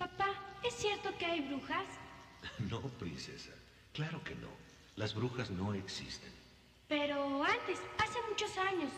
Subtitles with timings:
[0.00, 0.28] Papá,
[0.66, 1.84] ¿es cierto que hay brujas?
[2.70, 3.50] No, princesa.
[3.92, 4.48] Claro que no.
[4.96, 6.32] Las brujas no existen.
[6.88, 8.90] Pero antes, hace muchos años.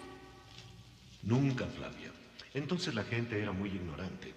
[1.25, 2.13] Nunca, Flavia.
[2.55, 4.33] Entonces la gente era muy ignorante.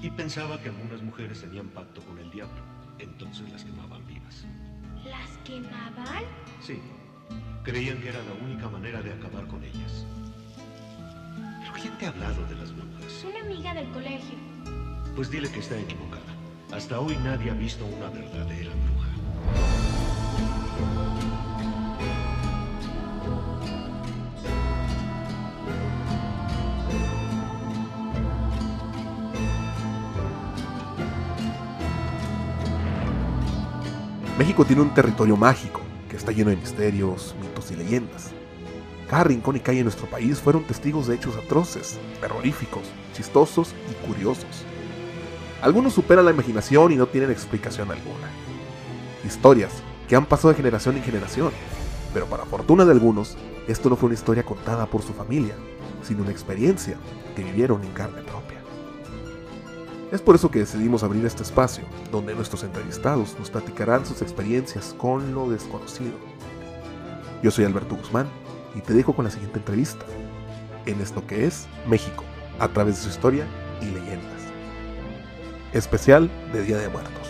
[0.00, 2.62] Y pensaba que algunas mujeres tenían pacto con el diablo.
[3.00, 4.44] Entonces las quemaban vivas.
[5.04, 6.24] ¿Las quemaban?
[6.60, 6.80] Sí.
[7.64, 10.06] Creían que era la única manera de acabar con ellas.
[11.60, 13.24] ¿Pero quién te ha hablado de las brujas?
[13.24, 14.55] Una amiga del colegio.
[15.16, 16.22] Pues dile que está equivocada.
[16.72, 19.08] Hasta hoy nadie ha visto una verdadera bruja.
[34.38, 38.32] México tiene un territorio mágico que está lleno de misterios, mitos y leyendas.
[39.08, 42.82] Cada rincón y calle de nuestro país fueron testigos de hechos atroces, terroríficos,
[43.14, 44.66] chistosos y curiosos.
[45.66, 48.28] Algunos superan la imaginación y no tienen explicación alguna.
[49.24, 49.72] Historias
[50.08, 51.50] que han pasado de generación en generación,
[52.14, 55.56] pero para fortuna de algunos, esto no fue una historia contada por su familia,
[56.04, 56.96] sino una experiencia
[57.34, 58.58] que vivieron en carne propia.
[60.12, 61.82] Es por eso que decidimos abrir este espacio,
[62.12, 66.14] donde nuestros entrevistados nos platicarán sus experiencias con lo desconocido.
[67.42, 68.28] Yo soy Alberto Guzmán
[68.76, 70.06] y te dejo con la siguiente entrevista,
[70.86, 72.22] en esto que es México,
[72.60, 73.48] a través de su historia
[73.82, 74.35] y leyendas.
[75.76, 77.25] Especial de Día de Muertos.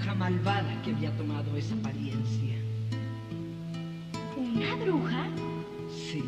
[0.00, 2.56] Bruja malvada que había tomado esa apariencia.
[4.34, 5.26] ¿Una bruja?
[5.90, 6.24] Sí,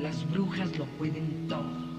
[0.00, 1.90] las brujas lo pueden todo.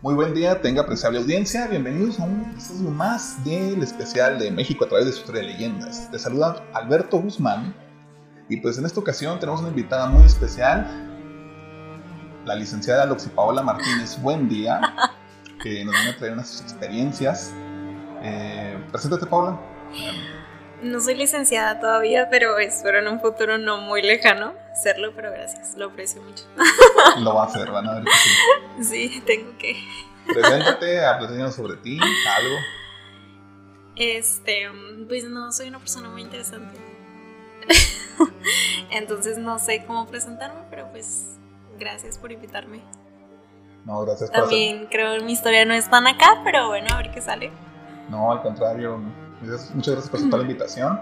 [0.00, 1.66] Muy buen día, tenga apreciable audiencia.
[1.66, 5.48] Bienvenidos a un episodio más del especial de México a través de su historia de
[5.48, 6.10] leyendas.
[6.10, 7.89] Te saluda Alberto Guzmán.
[8.50, 10.84] Y pues en esta ocasión tenemos una invitada muy especial,
[12.44, 14.20] la licenciada Loxi Paola Martínez.
[14.20, 14.80] Buen día,
[15.62, 17.54] que nos viene a traer unas experiencias.
[18.22, 19.56] Eh, preséntate, Paola.
[20.82, 25.76] No soy licenciada todavía, pero espero en un futuro no muy lejano serlo, pero gracias,
[25.76, 26.42] lo aprecio mucho.
[27.20, 28.30] Lo va a hacer, van a ver que sí.
[28.82, 29.76] Sí, tengo que.
[30.26, 32.00] Preséntate, platícanos sobre ti,
[32.36, 32.56] algo.
[33.94, 34.68] Este,
[35.06, 36.89] pues no, soy una persona muy interesante.
[38.90, 41.26] Entonces no sé cómo presentarme, pero pues
[41.78, 42.80] gracias por invitarme.
[43.84, 46.96] No, gracias por También creo que mi historia no es tan acá, pero bueno, a
[46.98, 47.50] ver qué sale.
[48.08, 48.98] No, al contrario.
[49.40, 51.00] Muchas gracias por aceptar la invitación.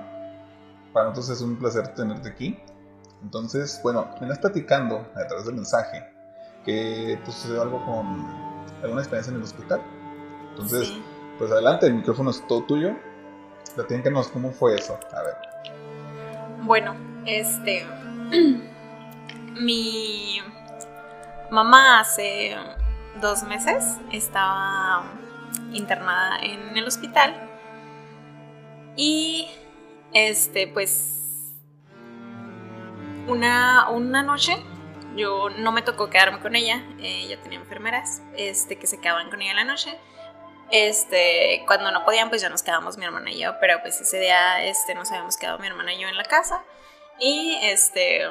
[0.93, 2.59] Para nosotros es un placer tenerte aquí.
[3.23, 6.05] Entonces, bueno, me estás platicando a través del mensaje
[6.65, 8.07] que te sucedió algo con
[8.83, 9.83] alguna experiencia en el hospital.
[10.51, 11.03] Entonces, Sí.
[11.39, 12.95] pues adelante, el micrófono es todo tuyo.
[13.75, 14.99] Platícanos cómo fue eso.
[15.13, 15.35] A ver.
[16.63, 16.97] Bueno,
[17.27, 17.87] este.
[19.61, 20.41] mi
[21.51, 22.57] mamá hace
[23.21, 25.05] dos meses estaba
[25.73, 27.35] internada en el hospital.
[28.97, 29.49] Y
[30.13, 31.15] este, pues.
[33.27, 34.57] Una, una noche.
[35.17, 36.77] Yo no me tocó quedarme con ella.
[36.99, 38.23] eh, ella tenía enfermeras.
[38.37, 39.99] Este, que se quedaban con ella en la noche.
[40.71, 44.21] Este, cuando no podían, pues ya nos quedamos mi hermana y yo, pero pues ese
[44.21, 46.62] día este, nos habíamos quedado mi hermana y yo en la casa.
[47.19, 48.27] Y este.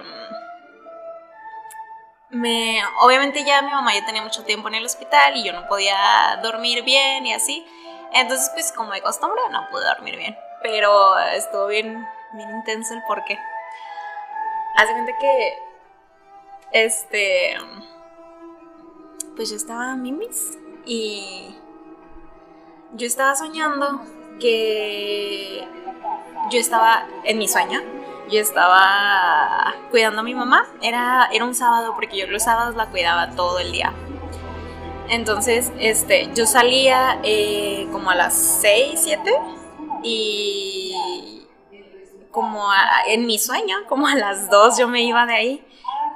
[2.30, 5.67] Me, obviamente ya mi mamá ya tenía mucho tiempo en el hospital y yo no
[5.67, 7.66] podía dormir bien y así.
[8.14, 10.38] Entonces, pues como de costumbre, no pude dormir bien.
[10.61, 13.40] Pero estuvo bien, bien intenso el porqué.
[14.76, 15.59] Hace cuenta que.
[16.72, 17.58] Este.
[19.35, 21.56] Pues yo estaba mimis y
[22.97, 24.02] yo estaba soñando
[24.40, 25.64] que
[26.52, 27.82] yo estaba en mi sueño,
[28.29, 32.88] yo estaba cuidando a mi mamá, era, era un sábado porque yo los sábados la
[32.88, 33.94] cuidaba todo el día.
[35.09, 39.32] Entonces, este, yo salía eh, como a las 6, 7
[40.03, 41.46] y
[42.32, 42.67] como
[43.08, 45.66] en mi sueño, como a las 2 yo me iba de ahí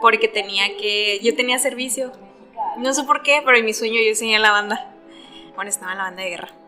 [0.02, 2.12] porque tenía que, yo tenía servicio.
[2.78, 4.94] No sé por qué, pero en mi sueño yo enseñé la banda.
[5.56, 6.61] Bueno, estaba en la banda de guerra.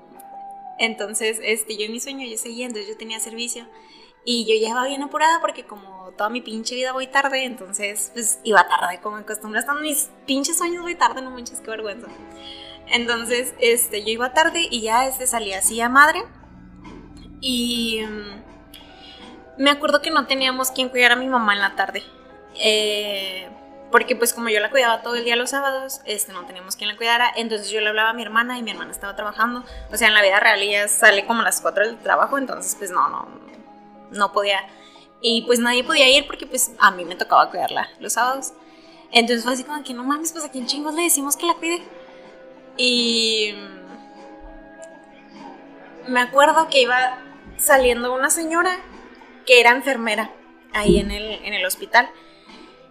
[0.80, 3.68] Entonces, este, yo en mi sueño, yo seguía, entonces yo tenía servicio.
[4.25, 8.12] Y yo ya iba bien apurada porque como toda mi pinche vida voy tarde, entonces
[8.14, 9.60] pues iba tarde, como me acostumbro.
[9.60, 12.08] Hasta mis pinches sueños voy tarde, no manches, qué vergüenza.
[12.88, 16.24] Entonces, este, yo iba tarde y ya este, salía así a madre.
[17.42, 22.04] Y mm, me acuerdo que no teníamos quien cuidar a mi mamá en la tarde.
[22.56, 23.50] Eh,
[23.94, 26.90] porque pues como yo la cuidaba todo el día los sábados, este, no teníamos quien
[26.90, 29.95] la cuidara, entonces yo le hablaba a mi hermana y mi hermana estaba trabajando, o
[29.95, 32.90] sea, en la vida real ella sale como a las 4 del trabajo, entonces pues
[32.90, 33.28] no, no,
[34.10, 34.62] no podía,
[35.22, 38.54] y pues nadie podía ir porque pues a mí me tocaba cuidarla los sábados,
[39.12, 41.54] entonces fue así como que no mames, pues a quién chingos le decimos que la
[41.54, 41.84] cuide,
[42.78, 43.54] y
[46.07, 47.19] me acuerdo que iba
[47.57, 48.75] saliendo una señora
[49.46, 50.31] que era enfermera
[50.74, 52.10] ahí en el, en el hospital.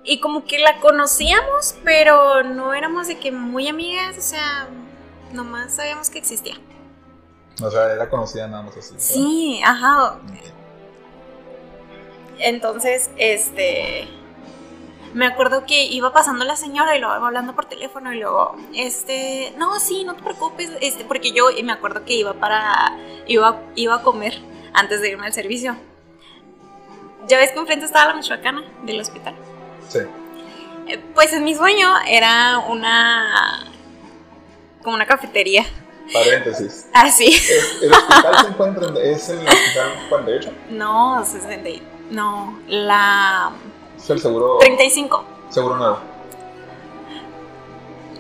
[0.05, 4.69] Y como que la conocíamos, pero no éramos de que muy amigas, o sea,
[5.33, 6.57] nomás sabíamos que existía.
[7.63, 8.93] O sea, era conocida nada más así.
[8.93, 9.05] ¿verdad?
[9.05, 10.19] Sí, ajá.
[12.39, 14.09] Entonces, este.
[15.15, 18.57] Me acuerdo que iba pasando la señora y luego iba hablando por teléfono y luego,
[18.75, 22.97] este, no, sí, no te preocupes, este, porque yo me acuerdo que iba para,
[23.27, 24.41] iba, iba a comer
[24.73, 25.77] antes de irme al servicio.
[27.29, 29.35] Ya ves que enfrente estaba la Michoacana del hospital.
[29.93, 29.99] Sí.
[30.89, 33.65] Eh, Pues en mi sueño era una,
[34.83, 35.65] como una cafetería,
[36.13, 36.87] Paréntesis.
[36.95, 37.27] así.
[37.81, 40.53] ¿El, el hospital se encuentra en, es el hospital 48?
[40.71, 43.53] No, 60, y- no, la
[43.97, 45.25] Es el seguro, 35.
[45.51, 45.99] seguro nuevo.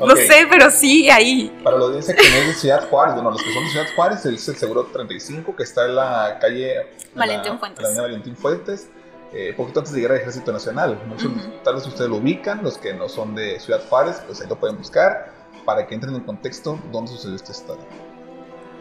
[0.00, 0.18] No Ok.
[0.20, 1.56] sé, pero sí, ahí.
[1.62, 3.86] Para la audiencia que no es de Ciudad Juárez, bueno, los que son de Ciudad
[3.94, 7.78] Juárez, es el seguro 35 que está en la calle en Valentín la- Fuentes.
[7.78, 8.88] en la avenida Valentín Fuentes,
[9.32, 11.00] eh, poquito antes de llegar al Ejército Nacional.
[11.06, 11.40] Muchos, Ujú.
[11.64, 14.56] Tal vez ustedes lo ubican, los que no son de Ciudad Juárez, pues ahí lo
[14.56, 15.32] pueden buscar
[15.64, 17.84] para que entren en contexto dónde sucedió esta historia.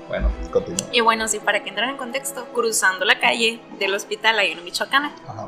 [0.08, 0.88] Bueno, continúa.
[0.92, 4.62] Y bueno, sí, para que entren en contexto, cruzando la calle del hospital hay una
[4.62, 5.14] michoacana.
[5.28, 5.48] Ajá.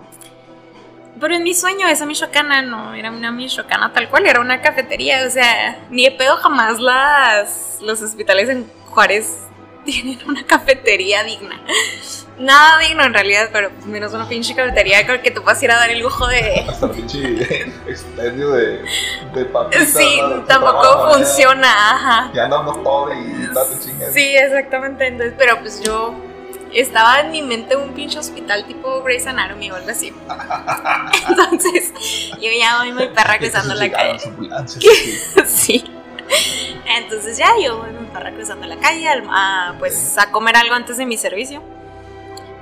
[1.20, 5.26] Pero en mi sueño esa michoacana no era una michoacana tal cual, era una cafetería.
[5.28, 9.48] O sea, ni de pedo jamás las, los hospitales en Juárez
[9.84, 11.60] tienen una cafetería digna.
[12.40, 15.76] Nada digno en realidad, pero menos una pinche cafetería con que tú puedas ir a
[15.76, 16.66] dar el lujo de...
[16.68, 18.84] Hasta pinche expendio de,
[19.34, 19.90] de papitas.
[19.90, 22.32] Sí, tampoco trabajo, funciona, ajá.
[22.34, 24.14] Ya andamos pobres y date chingas.
[24.14, 25.08] Sí, exactamente.
[25.08, 26.16] Entonces, pero pues yo
[26.74, 30.12] estaba en mi mente un pinche hospital tipo Grey's Anatomy o algo así.
[31.30, 31.94] Entonces,
[32.42, 34.20] yo ya voy mi perra cruzando la calle.
[35.46, 35.84] Sí.
[36.86, 40.98] Entonces ya yo voy perra cruzando la calle al- a, pues a comer algo antes
[40.98, 41.62] de mi servicio.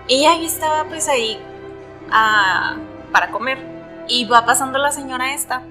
[0.07, 1.37] Y yo estaba pues ahí
[2.11, 2.77] ah,
[3.11, 3.59] para comer.
[4.07, 5.63] Y va pasando la señora esta.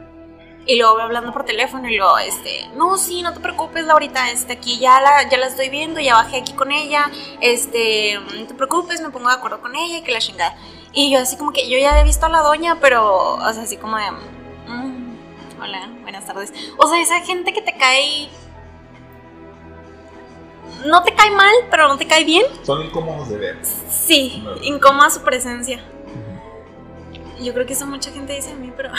[0.67, 4.31] Y luego va hablando por teléfono y luego, este, no, sí, no te preocupes, Laurita,
[4.31, 7.11] este, aquí ya la, ya la estoy viendo, ya bajé aquí con ella,
[7.41, 10.55] este, no te preocupes, me pongo de acuerdo con ella y que la chingada.
[10.93, 13.63] Y yo así como que, yo ya había visto a la doña, pero, o sea,
[13.63, 14.11] así como de,
[14.69, 15.17] "Mm,
[15.63, 16.53] hola, buenas tardes.
[16.77, 18.29] O sea, esa gente que te cae,
[20.87, 22.45] no te cae mal, pero no te cae bien.
[22.63, 23.59] Son incómodos de ver.
[23.63, 25.83] Sí, incómoda su presencia.
[27.41, 28.91] Yo creo que eso mucha gente dice a mí, pero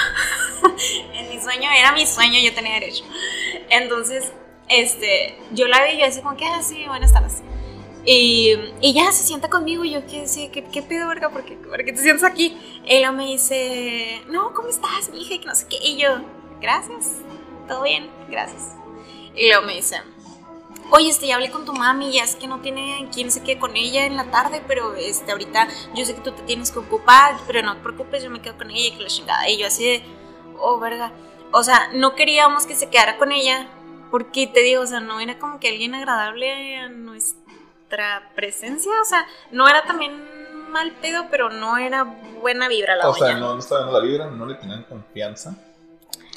[1.13, 3.03] en mi sueño, era mi sueño, yo tenía derecho.
[3.69, 4.01] Luego,
[4.67, 7.43] este, yo la vi y yo así como que, ah, sí, buenas tardes.
[8.03, 11.29] Y, y ya se sienta conmigo y yo, ¿qué, sí, ¿qué, qué pedo, verga?
[11.29, 12.57] ¿Por qué, por qué te sientas aquí?
[12.85, 15.35] Y luego me dice, no, ¿cómo estás, mi hija?
[15.35, 15.77] Y que no sé qué.
[15.83, 16.09] Y yo,
[16.59, 17.17] gracias,
[17.67, 18.75] todo bien, gracias.
[19.35, 19.97] Y luego me dice,
[20.91, 23.57] oye, este, ya hablé con tu mami, ya es que no tiene quien se quede
[23.57, 26.79] con ella en la tarde, pero este, ahorita yo sé que tú te tienes que
[26.79, 29.49] ocupar, pero no te preocupes, yo me quedo con ella y que la chingada.
[29.49, 30.03] Y yo así de,
[30.59, 31.11] oh, verga.
[31.51, 33.67] O sea, no queríamos que se quedara con ella,
[34.11, 39.05] porque te digo, o sea, no era como que alguien agradable a nuestra presencia, o
[39.05, 40.13] sea, no era también
[40.69, 44.05] mal pedo, pero no era buena vibra la O sea, no, no estaba viendo la
[44.05, 45.55] vibra, no le tenían confianza.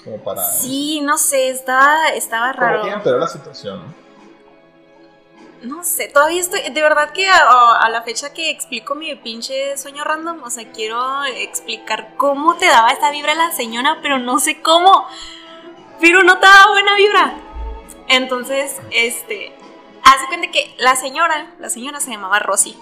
[0.04, 0.42] Como para.
[0.42, 2.86] Sí, no sé, estaba, estaba raro.
[2.86, 4.03] empeoró la situación, ¿no?
[5.64, 9.76] No sé, todavía estoy, de verdad que a, a la fecha que explico mi pinche
[9.78, 14.38] sueño random, o sea, quiero explicar cómo te daba esta vibra la señora, pero no
[14.38, 15.06] sé cómo.
[16.00, 17.34] Pero no te daba buena vibra.
[18.08, 19.56] Entonces, este,
[20.02, 22.76] hace cuenta que la señora, la señora se llamaba Rosy.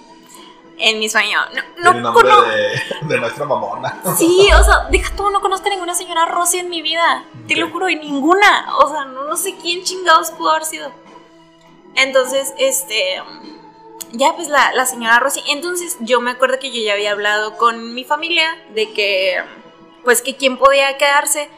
[0.79, 1.39] En mi sueño.
[1.79, 2.49] No, no nombre conozco.
[2.49, 4.01] de, de nuestra mamona.
[4.17, 7.25] Sí, o sea, deja tú, no conozco a ninguna señora Rosy en mi vida.
[7.47, 8.75] Te lo juro, y ninguna.
[8.79, 10.91] O sea, no, no sé quién chingados pudo haber sido.
[11.95, 13.23] Entonces, este.
[14.13, 15.43] Ya, pues la, la señora Rosy.
[15.49, 19.43] Entonces, yo me acuerdo que yo ya había hablado con mi familia de que.
[20.05, 21.49] Pues que quién podía quedarse.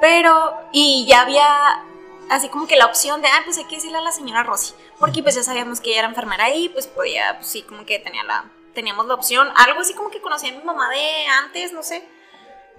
[0.00, 0.54] Pero.
[0.72, 1.84] Y ya había
[2.28, 4.74] así como que la opción de, ah, pues hay que decirle a la señora Rosy,
[4.98, 7.98] porque pues ya sabíamos que ella era enfermera ahí, pues podía, pues sí, como que
[7.98, 11.72] tenía la, teníamos la opción, algo así como que conocía a mi mamá de antes,
[11.72, 12.06] no sé,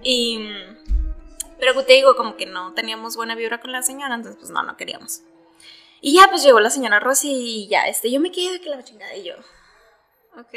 [0.04, 0.50] y,
[1.60, 4.64] pero te digo, como que no teníamos buena vibra con la señora, entonces pues no,
[4.64, 5.22] no queríamos.
[6.02, 8.70] Y ya pues llegó la señora Rosy y ya, este, yo me quedé de que
[8.70, 9.36] la chingada y yo,
[10.38, 10.54] ok.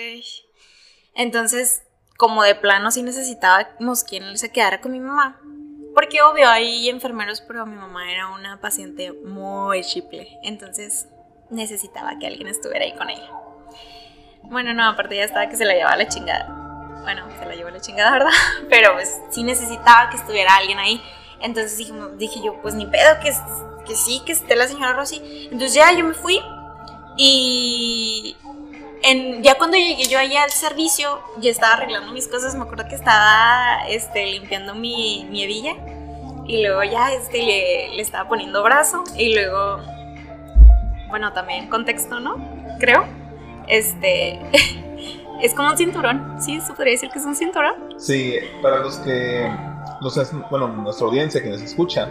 [1.14, 1.83] Entonces,
[2.16, 5.40] como de plano sí necesitábamos quien se quedara con mi mamá.
[5.95, 10.38] Porque obvio, hay enfermeros, pero mi mamá era una paciente muy chiple.
[10.42, 11.09] Entonces
[11.50, 13.30] necesitaba que alguien estuviera ahí con ella.
[14.42, 16.47] Bueno, no, aparte ya estaba que se la llevaba la chingada.
[17.02, 18.30] Bueno, se la llevó la chingada, ¿verdad?
[18.68, 21.02] Pero pues sí necesitaba que estuviera alguien ahí.
[21.40, 21.76] Entonces
[22.18, 23.33] dije, yo, pues ni pedo, que,
[23.87, 25.21] que sí, que esté la señora Rosy.
[25.45, 26.40] Entonces ya yo me fui
[27.16, 28.37] y
[29.40, 32.95] ya cuando llegué yo allá al servicio, ya estaba arreglando mis cosas, me acuerdo que
[32.95, 35.75] estaba este, limpiando mi, mi hebilla
[36.47, 39.80] y luego ya este, le, le, estaba poniendo brazo y luego,
[41.09, 42.37] bueno, también contexto, ¿no?
[42.80, 43.07] Creo.
[43.68, 44.40] Este,
[45.42, 46.61] es como un cinturón, ¿sí?
[46.61, 47.75] ¿Se podría decir que es un cinturón?
[47.99, 49.50] Sí, para los que,
[50.00, 52.09] los, bueno, nuestra audiencia que nos escucha,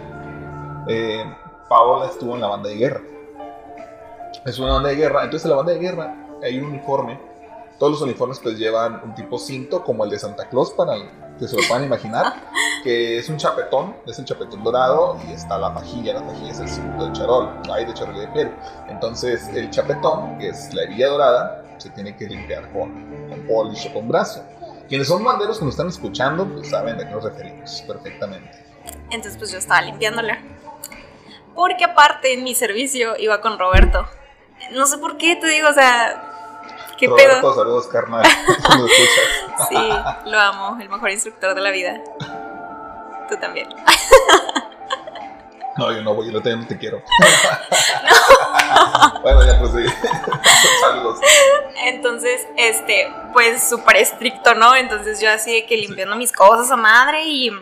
[0.88, 1.24] eh,
[1.68, 3.00] Paola estuvo en la banda de guerra.
[4.44, 7.20] Es una banda de guerra, entonces la banda de guerra hay un uniforme.
[7.78, 10.94] Todos los uniformes pues llevan un tipo cinto como el de Santa Claus para
[11.38, 12.34] que se lo puedan imaginar,
[12.82, 16.60] que es un chapetón, es el chapetón dorado y está la pajilla, la pajilla es
[16.60, 18.50] el cinto del charol, hay de charol de piel.
[18.88, 23.88] Entonces el chapetón, que es la hebilla dorada, se tiene que limpiar con, con polish
[23.88, 24.42] o con brazo.
[24.88, 28.64] Quienes son banderos que nos están escuchando, pues saben de qué nos referimos perfectamente.
[29.10, 30.38] Entonces pues yo estaba limpiándola.
[31.54, 34.08] Porque aparte en mi servicio iba con Roberto.
[34.72, 36.22] No sé por qué, te digo, o sea,
[36.98, 37.54] ¿Qué Roberto, pedo?
[37.54, 38.24] saludos, carnal.
[39.68, 39.88] sí,
[40.26, 42.00] lo amo, el mejor instructor de la vida.
[43.28, 43.68] Tú también.
[45.78, 46.98] No, yo no voy, yo no te quiero.
[49.22, 49.84] bueno, ya pues sí.
[50.80, 51.20] Saludos.
[51.84, 54.74] Entonces, este, pues súper estricto, ¿no?
[54.74, 57.52] Entonces yo así de que limpiando mis cosas a madre y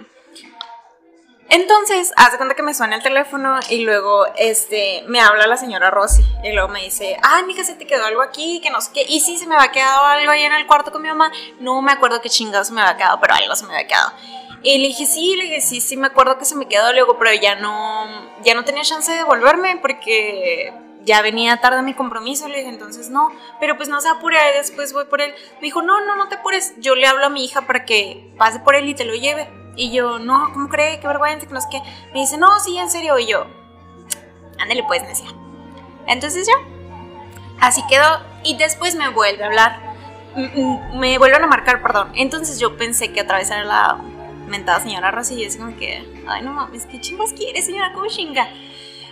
[1.49, 5.91] entonces, hace cuenta que me suena el teléfono y luego este, me habla la señora
[5.91, 6.25] Rosy.
[6.43, 9.07] Y luego me dice, ay, mija, se te quedó algo aquí, que no sé qué.
[9.09, 11.31] Y sí, se me había quedado algo ahí en el cuarto con mi mamá.
[11.61, 14.13] No me acuerdo qué chingados se me había quedado, pero algo se me había quedado.
[14.63, 17.19] Y le dije, sí, le dije, sí, sí, me acuerdo que se me quedó luego,
[17.19, 18.07] pero ya no,
[18.43, 20.73] ya no tenía chance de devolverme porque
[21.07, 22.49] ya venía tarde mi compromiso.
[22.49, 25.33] Le dije, entonces no, pero pues no se apure, después voy por él.
[25.57, 26.75] Me dijo, no, no, no te apures.
[26.79, 29.49] Yo le hablo a mi hija para que pase por él y te lo lleve.
[29.77, 31.01] Y yo, no, ¿cómo cree?
[31.01, 31.81] Qué vergüenza, que no sé qué.
[32.13, 33.19] Me dice, no, sí, en serio.
[33.19, 33.47] Y yo,
[34.59, 35.29] ándale pues, necia.
[36.07, 36.55] Entonces ya,
[37.61, 38.21] así quedó.
[38.43, 39.87] Y después me vuelve a hablar.
[40.95, 42.13] Me vuelven a marcar, perdón.
[42.15, 43.99] Entonces yo pensé que otra vez era la
[44.47, 45.35] mentada señora Rosy.
[45.35, 47.93] Y yo así como que, ay, no mames, ¿qué chingos quiere, señora?
[47.93, 48.49] ¿Cómo chinga?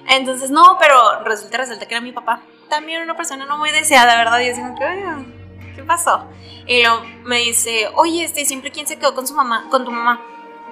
[0.08, 2.42] Entonces, no, pero resulta, resulta que era mi papá.
[2.68, 4.40] También una persona no muy deseada, ¿verdad?
[4.40, 6.28] Y yo así como que, ¿qué pasó?
[6.66, 9.90] Y luego me dice, oye, este, siempre quién se quedó con su mamá, con tu
[9.90, 10.20] mamá.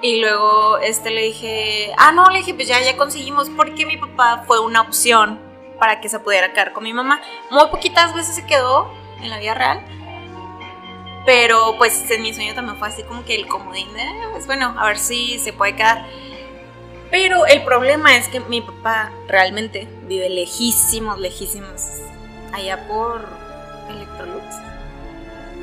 [0.01, 3.97] Y luego este, le dije, ah, no, le dije, pues ya, ya conseguimos, porque mi
[3.97, 5.39] papá fue una opción
[5.79, 7.21] para que se pudiera quedar con mi mamá.
[7.51, 8.91] Muy poquitas veces se quedó
[9.21, 9.85] en la vida real.
[11.25, 14.75] Pero pues en mi sueño también fue así como que el comodín de, pues bueno,
[14.77, 16.05] a ver si se puede quedar.
[17.09, 21.81] Pero el problema es que mi papá realmente vive lejísimos, lejísimos,
[22.51, 23.27] allá por
[23.89, 24.43] Electrolux.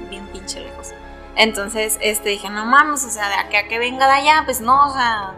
[0.08, 0.92] Bien pinche lejos.
[1.36, 4.88] Entonces, este, dije, no mames, o sea, de acá que venga de allá, pues no,
[4.88, 5.34] o sea,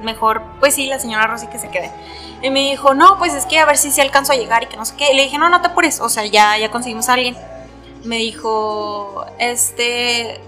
[0.00, 1.90] mejor, pues sí, la señora Rosy que se quede.
[2.42, 4.66] Y me dijo, no, pues es que a ver si se alcanzo a llegar y
[4.66, 5.12] que no sé qué.
[5.12, 7.36] Y le dije, no, no te apures, o sea, ya, ya conseguimos a alguien.
[8.04, 10.40] Me dijo, este,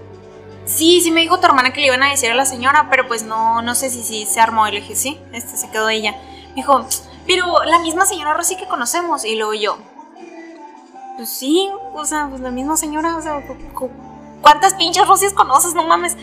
[0.65, 3.07] sí, sí me dijo tu hermana que le iban a decir a la señora, pero
[3.07, 4.67] pues no, no sé si, si se armó.
[4.69, 6.13] Y le dije, sí, este, se quedó ella.
[6.51, 6.87] Me dijo,
[7.27, 9.25] pero la misma señora Rosy que conocemos.
[9.25, 9.79] Y luego yo,
[11.17, 13.43] pues sí, o sea, pues la misma señora, o sea,
[14.41, 15.75] ¿cuántas pinches Rosys conoces?
[15.75, 16.17] No mames.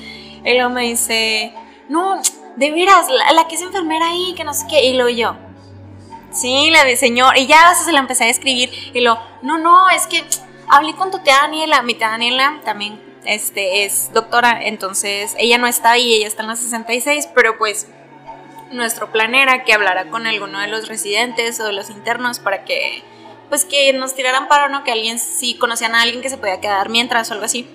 [0.43, 1.53] Y luego me dice,
[1.89, 2.21] no,
[2.55, 4.86] de veras, la, que es enfermera ahí, que no sé qué.
[4.86, 5.36] Y luego yo,
[6.31, 7.38] sí, la de señor.
[7.38, 8.69] Y ya se la empecé a escribir.
[8.93, 10.24] Y luego, no, no, es que
[10.70, 11.82] hablé con tu tía Daniela.
[11.82, 16.50] Mi tía Daniela también este, es doctora, entonces ella no está ahí, ella está en
[16.50, 17.88] la 66, pero pues
[18.72, 22.64] nuestro plan era que hablara con alguno de los residentes o de los internos para
[22.64, 23.04] que
[23.50, 24.84] pues que nos tiraran paro, ¿no?
[24.84, 27.68] Que alguien, si conocían a alguien que se podía quedar mientras o algo así.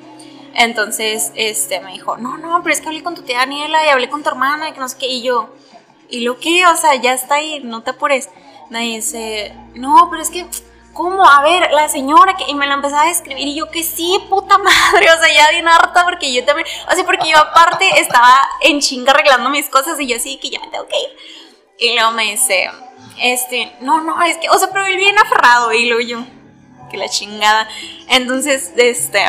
[0.54, 3.88] Entonces, este, me dijo, no, no, pero es que hablé con tu tía Daniela y
[3.88, 5.08] hablé con tu hermana y que no sé qué.
[5.08, 5.52] Y yo,
[6.08, 6.64] ¿y lo qué?
[6.66, 8.28] O sea, ya está ahí, no te apures.
[8.70, 10.46] Me dice, no, pero es que,
[10.94, 11.28] ¿cómo?
[11.28, 12.44] A ver, la señora que...
[12.48, 15.06] Y me la empezaba a escribir y yo que sí, puta madre.
[15.12, 16.66] O sea, ya bien harta porque yo también...
[16.90, 20.48] O sea, porque yo aparte estaba en chinga arreglando mis cosas y yo sí, que
[20.48, 21.16] ya me tengo que ir.
[21.78, 22.70] Y luego me dice,
[23.20, 26.24] Este, no, no, es que, o sea, pero él bien aferrado y luego yo,
[26.90, 27.68] que la chingada.
[28.08, 29.24] Entonces, este,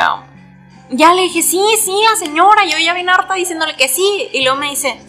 [0.90, 4.28] ya le dije, sí, sí, la señora, yo ya vine harta diciéndole que sí.
[4.32, 5.00] Y luego me dice,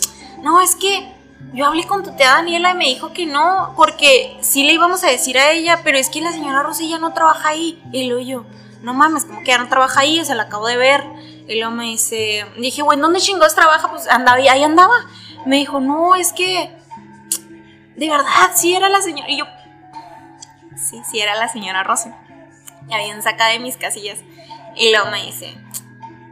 [0.41, 1.16] no, es que
[1.53, 5.03] yo hablé con tu tía Daniela y me dijo que no, porque sí le íbamos
[5.03, 7.81] a decir a ella, pero es que la señora Rosilla no trabaja ahí.
[7.91, 8.45] Y luego yo,
[8.81, 11.03] no mames, como que ya no trabaja ahí, o sea, la acabo de ver.
[11.47, 13.89] Y luego me dice, dije, bueno, ¿dónde chingados trabaja?
[13.89, 14.95] Pues andaba ahí andaba.
[15.45, 16.77] Me dijo, no, es que
[17.97, 19.29] de verdad, sí era la señora.
[19.29, 19.45] Y yo,
[20.75, 22.09] sí, sí era la señora Rosy.
[22.87, 24.19] Ya bien sacada de mis casillas.
[24.75, 25.57] Y luego me dice,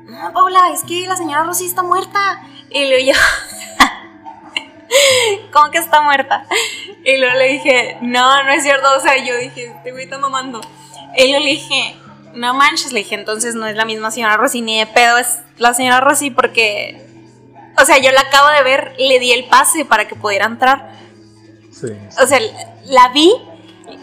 [0.03, 2.43] no, Paula, es que la señora Rosy está muerta.
[2.69, 3.13] Y luego yo,
[5.51, 6.45] ¿cómo que está muerta?
[7.03, 8.87] Y luego le dije, no, no es cierto.
[8.95, 10.61] O sea, yo dije, este güey está mamando.
[11.17, 11.95] Y luego le dije,
[12.33, 15.39] no manches, le dije, entonces no es la misma señora Rosy, ni de pedo es
[15.57, 17.01] la señora Rosy porque,
[17.81, 20.91] o sea, yo la acabo de ver, le di el pase para que pudiera entrar.
[21.71, 21.87] Sí.
[22.21, 22.39] O sea,
[22.85, 23.31] la vi,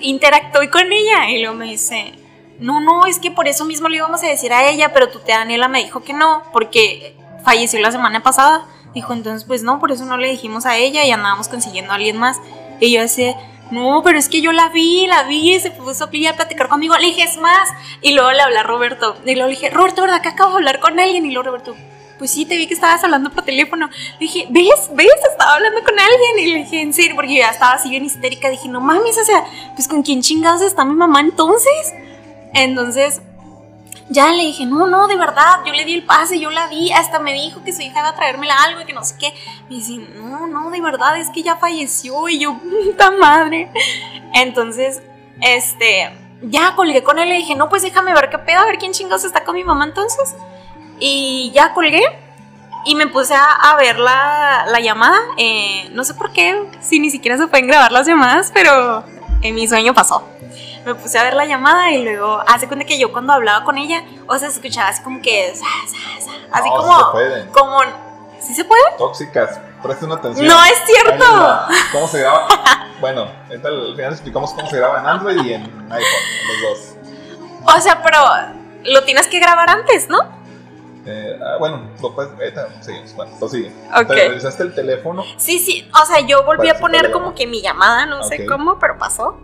[0.01, 2.15] interactué con ella y luego me dice,
[2.59, 5.19] no, no, es que por eso mismo le íbamos a decir a ella, pero tu
[5.21, 8.67] tía Daniela me dijo que no, porque falleció la semana pasada.
[8.95, 11.97] Dijo, entonces pues no, por eso no le dijimos a ella y andábamos consiguiendo a
[11.97, 12.39] alguien más.
[12.81, 13.37] Y yo decía,
[13.73, 16.95] no, pero es que yo la vi, la vi, se puso a platicar conmigo.
[16.99, 17.71] Le dije, es más.
[18.03, 19.17] Y luego le hablé a Roberto.
[19.25, 21.25] Y luego le dije, Roberto, ¿verdad que acabo de hablar con alguien?
[21.25, 21.75] Y luego Roberto,
[22.19, 23.89] pues sí, te vi que estabas hablando por teléfono.
[23.89, 24.91] Le dije, ¿ves?
[24.93, 25.09] ¿Ves?
[25.31, 26.39] Estaba hablando con alguien.
[26.39, 28.51] Y le dije, en serio, porque yo ya estaba así bien histérica.
[28.51, 29.43] Dije, no mames, o sea,
[29.75, 31.95] pues con quién chingados está mi mamá entonces.
[32.53, 33.23] Entonces,
[34.13, 36.93] ya le dije, no, no, de verdad, yo le di el pase, yo la vi,
[36.93, 39.35] hasta me dijo que su hija iba a traérmela algo y que no sé qué.
[39.69, 43.71] Me dice, no, no, de verdad, es que ya falleció y yo, puta madre.
[44.35, 45.03] Entonces,
[45.41, 46.11] este,
[46.43, 48.79] ya colgué con él y le dije, no, pues déjame ver qué pedo, a ver
[48.79, 50.35] quién chingados está con mi mamá entonces.
[50.99, 52.03] Y ya colgué
[52.85, 55.19] y me puse a, ver la, la llamada.
[55.39, 59.05] Eh, no sé por qué, si ni siquiera se pueden grabar las llamadas, pero
[59.41, 60.29] en mi sueño pasó
[60.85, 63.79] me puse a ver la llamada y luego hace cuenta que yo cuando hablaba con
[63.79, 67.19] ella, o sea, se escuchaba así como que, sa, sa, sa, así No, como, sí
[67.43, 67.79] se como,
[68.41, 68.83] ¿sí se puede?
[68.99, 70.47] Tóxicas, presten atención.
[70.47, 71.25] No es cierto.
[71.93, 72.49] ¿Cómo se graba?
[73.01, 76.01] bueno, ahorita al final explicamos cómo se graba en Android y en iPhone,
[76.49, 77.77] los dos.
[77.77, 78.19] O sea, pero
[78.85, 80.19] lo tienes que grabar antes, ¿no?
[81.05, 82.33] Eh, ah, bueno, lo puedes.
[82.81, 83.15] Seguimos.
[83.15, 83.73] Bueno, tú sigue.
[83.95, 84.09] Ok.
[84.09, 85.25] Te revisaste el teléfono.
[85.37, 88.79] Sí, sí, o sea, yo volví a poner como que mi llamada, no sé cómo,
[88.79, 89.37] pero pasó.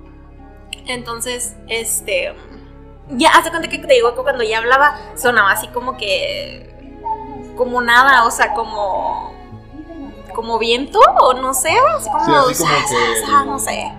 [0.87, 2.35] Entonces, este,
[3.11, 6.64] ya hace cuenta que te digo que cuando ya hablaba sonaba así como que,
[7.57, 9.33] como nada, o sea, como,
[10.35, 12.75] como viento o no sé, así como, Sí, así como
[13.45, 13.93] que- no sé.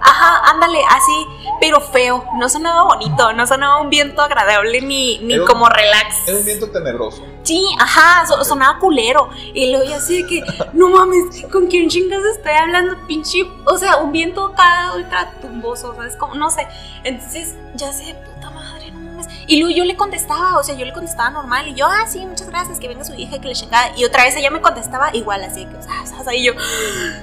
[0.00, 1.26] Ajá, ándale, así,
[1.60, 6.28] pero feo, no sonaba bonito, no sonaba un viento agradable ni, ni un- como relax.
[6.28, 7.24] Era un viento tenebroso.
[7.48, 9.30] Sí, ajá, so- sonaba culero.
[9.54, 10.42] Y luego yo así de que,
[10.74, 12.94] no mames, ¿con quién chingas estoy hablando?
[13.06, 16.14] Pinche, o sea, un viento acá ultra tumboso, ¿sabes?
[16.16, 16.66] Como, no sé.
[17.04, 19.28] Entonces, ya sé, puta madre, no mames.
[19.46, 21.68] Y luego yo le contestaba, o sea, yo le contestaba normal.
[21.68, 23.96] Y yo, ah, sí, muchas gracias, que venga su hija, que le chingada.
[23.96, 26.52] Y otra vez ella me contestaba igual, así que, o sea, o y yo,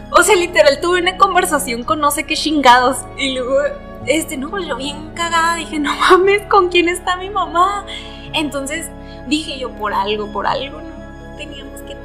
[0.09, 2.97] o sea, literal, tuve una conversación con no sé qué chingados.
[3.15, 3.59] Y luego,
[4.07, 7.85] este, no, pues yo bien cagada, dije, no mames, ¿con quién está mi mamá?
[8.33, 8.89] Entonces,
[9.27, 11.97] dije yo, por algo, por algo no teníamos que,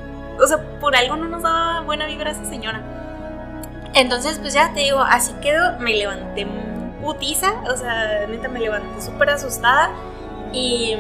[0.43, 2.81] o sea, por algo no nos daba buena vibra esa señora.
[3.95, 6.47] Entonces, pues ya te digo, así quedó, me levanté
[7.03, 9.91] putiza, o sea, neta me levanté súper asustada
[10.53, 10.97] y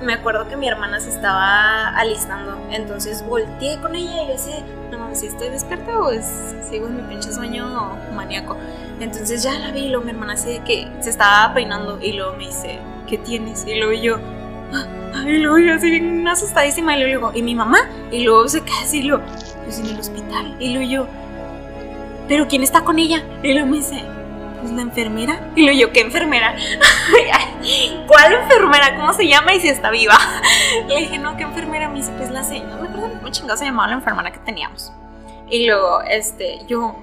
[0.00, 4.52] me acuerdo que mi hermana se estaba alistando, entonces volteé con ella y yo así,
[4.90, 8.56] no mames, si estoy despierta o es, sigo en mi pinche sueño maníaco.
[9.00, 12.32] Entonces ya la vi y luego mi hermana así que se estaba peinando y luego
[12.34, 13.66] me dice, ¿qué tienes?
[13.66, 14.16] Y luego yo,
[14.72, 14.86] "Ah",
[15.26, 17.88] y luego yo así bien asustadísima y luego ¿y mi mamá?
[18.10, 19.24] Y luego se y luego,
[19.64, 20.56] pues en el hospital.
[20.60, 21.06] Y luego yo,
[22.28, 23.22] ¿pero quién está con ella?
[23.42, 24.02] Y luego me dice,
[24.60, 25.52] pues la enfermera.
[25.54, 26.56] Y luego yo, ¿qué enfermera?
[28.06, 28.96] ¿Cuál enfermera?
[28.96, 30.18] ¿Cómo se llama y si está viva?
[30.88, 31.88] Le dije, no, ¿qué enfermera?
[31.88, 34.38] Me dice, pues la señora, no me acuerdo cómo chingado se llamaba la enfermera que
[34.38, 34.92] teníamos.
[35.50, 36.96] Y luego, este, yo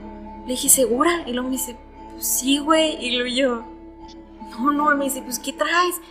[0.45, 1.23] le dije, ¿segura?
[1.25, 1.77] Y luego me dice,
[2.13, 2.97] pues sí, güey.
[3.05, 3.63] Y luego yo,
[4.59, 6.01] no, no, me dice, pues ¿qué traes?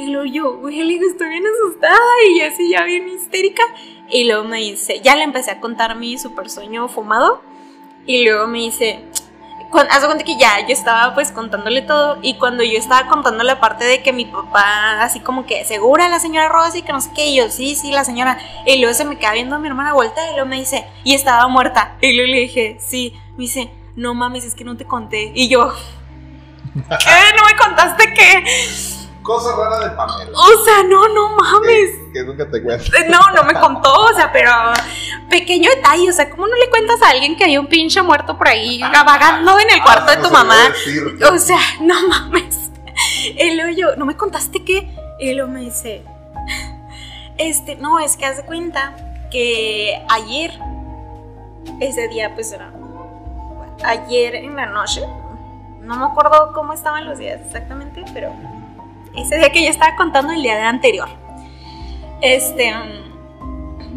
[0.00, 1.98] Y luego yo, güey, le digo, estoy bien asustada
[2.34, 3.62] y así ya bien histérica.
[4.08, 7.42] Y luego me dice, ya le empecé a contar mi super sueño fumado.
[8.06, 9.04] Y luego me dice,
[9.90, 12.16] haz cuenta que ya yo estaba pues contándole todo.
[12.22, 16.08] Y cuando yo estaba contando la parte de que mi papá, así como que, segura
[16.08, 18.38] la señora Rosy, que no sé qué, y yo, sí, sí, la señora.
[18.64, 21.12] Y luego se me queda viendo a mi hermana vuelta y luego me dice, y
[21.12, 21.98] estaba muerta.
[22.00, 23.12] Y luego le dije, sí.
[23.32, 25.30] Me dice, no mames, es que no te conté.
[25.34, 25.70] Y yo,
[26.74, 27.36] ¿qué?
[27.36, 28.99] ¿No me contaste qué?
[29.30, 30.32] Cosa rara de Pamela.
[30.32, 31.90] O sea, no, no mames.
[32.06, 32.84] Que, que nunca te cuento.
[33.08, 34.50] No, no me contó, o sea, pero,
[35.28, 38.36] pequeño detalle, o sea, ¿cómo no le cuentas a alguien que hay un pinche muerto
[38.36, 40.56] por ahí vagando en el cuarto Ah, de no tu mamá?
[41.32, 42.72] O sea, no mames.
[43.38, 44.92] Y luego yo, ¿no me contaste qué?
[45.20, 46.02] Y luego me dice,
[47.38, 48.96] este, no, es que haz de cuenta
[49.30, 50.58] que ayer,
[51.78, 52.72] ese día, pues era,
[53.84, 55.02] ayer en la noche,
[55.82, 58.32] no me acuerdo cómo estaban los días exactamente, pero
[59.22, 61.08] ese día que yo estaba contando el día de anterior,
[62.20, 62.74] este,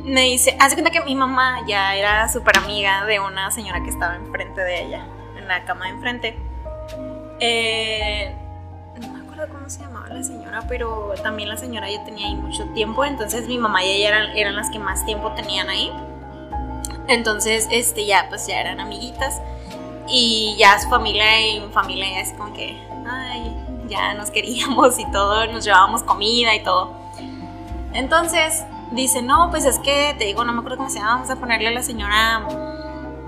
[0.04, 3.82] me dice, haz de cuenta que mi mamá ya era súper amiga de una señora
[3.84, 5.06] que estaba enfrente de ella,
[5.38, 6.38] en la cama de enfrente.
[7.40, 8.36] Eh,
[9.02, 12.36] no me acuerdo cómo se llamaba la señora, pero también la señora ya tenía ahí
[12.36, 15.92] mucho tiempo, entonces mi mamá y ella eran, las que más tiempo tenían ahí.
[17.08, 19.42] Entonces, este, ya, pues ya eran amiguitas.
[20.08, 23.56] Y ya su familia y mi familia es como que, ay,
[23.94, 26.92] ya nos queríamos y todo, nos llevábamos comida y todo.
[27.94, 31.30] Entonces, dice, no, pues es que, te digo, no me acuerdo cómo se llama, vamos
[31.30, 32.46] a ponerle a la señora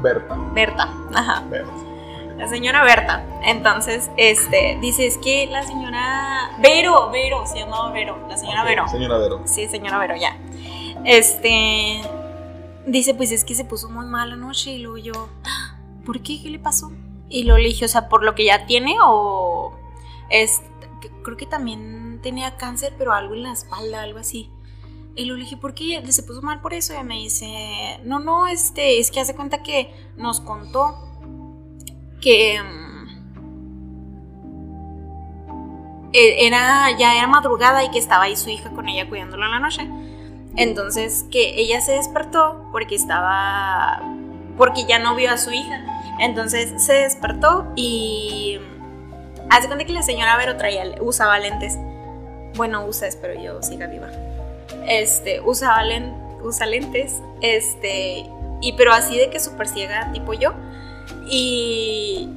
[0.02, 0.36] Berta.
[0.54, 0.90] Berta.
[1.14, 1.72] Ajá Berta.
[2.38, 3.24] la señora Berta.
[3.44, 8.68] Entonces, este, dice, es que la señora Vero, Vero, se llamaba Vero, la señora Ok,
[8.68, 8.88] Vero.
[8.88, 9.42] Señora Vero.
[9.46, 10.38] Sí, señora Vero, ya.
[11.06, 12.02] Este,
[12.88, 15.76] dice, pues es que se puso muy mal anoche y luego yo, "Ah,
[16.06, 16.42] ¿por qué?
[16.42, 16.92] ¿Qué le pasó?
[17.30, 19.74] Y luego le dije, o sea, por lo que ya tiene o
[20.30, 20.62] es,
[21.24, 24.50] creo que también tenía cáncer, pero algo en la espalda, algo así.
[25.16, 26.94] Y le dije, ¿por qué se puso mal por eso?
[27.00, 30.96] Y me dice, no, no, este, es que hace cuenta que nos contó
[32.22, 32.96] que mm,
[36.12, 39.52] e- era ya era madrugada y que estaba ahí su hija con ella cuidándola en
[39.52, 39.90] la noche.
[40.58, 44.02] Entonces que ella se despertó porque estaba
[44.58, 45.86] porque ya no vio a su hija.
[46.20, 48.60] Entonces se despertó y
[49.50, 51.78] hace cuenta que la señora Vero traía usaba lentes.
[52.56, 54.08] Bueno, usa, espero yo siga viva.
[54.88, 58.26] Este, usaba len- usa lentes, este,
[58.62, 60.54] y pero así de que súper ciega, tipo yo
[61.28, 62.30] y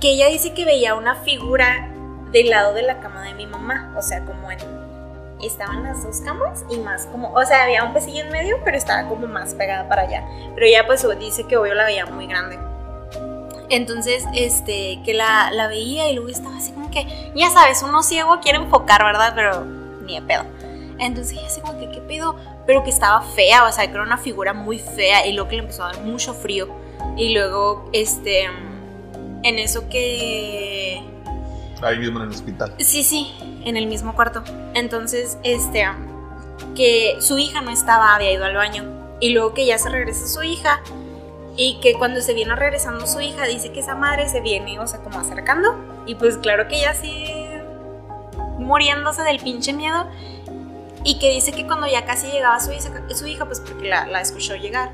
[0.00, 1.88] que ella dice que veía una figura
[2.32, 4.58] del lado de la cama de mi mamá, o sea, como en
[5.42, 8.76] estaban las dos camas y más como, o sea, había un pesillo en medio, pero
[8.76, 10.24] estaba como más pegada para allá.
[10.54, 12.58] Pero ella pues dice que obvio la veía muy grande.
[13.68, 18.02] Entonces, este, que la, la veía y luego estaba así como que, ya sabes, uno
[18.02, 19.32] ciego quiere enfocar, ¿verdad?
[19.34, 20.44] Pero ni de pedo.
[20.98, 22.36] Entonces ella así como que, ¿qué pedo?
[22.66, 25.56] Pero que estaba fea, o sea, que era una figura muy fea y luego que
[25.56, 26.68] le empezó a dar mucho frío.
[27.16, 28.44] Y luego, este,
[29.42, 31.02] en eso que...
[31.82, 32.74] Ahí mismo en el hospital.
[32.78, 34.42] Sí, sí, en el mismo cuarto.
[34.74, 35.86] Entonces, este,
[36.74, 38.84] que su hija no estaba, había ido al baño.
[39.20, 40.80] Y luego que ya se regresa su hija.
[41.56, 44.86] Y que cuando se viene regresando su hija, dice que esa madre se viene, o
[44.86, 45.74] sea, como acercando.
[46.06, 47.32] Y pues claro que ella así
[48.58, 50.06] muriéndose del pinche miedo.
[51.04, 54.06] Y que dice que cuando ya casi llegaba su hija, su hija pues porque la,
[54.06, 54.90] la escuchó llegar,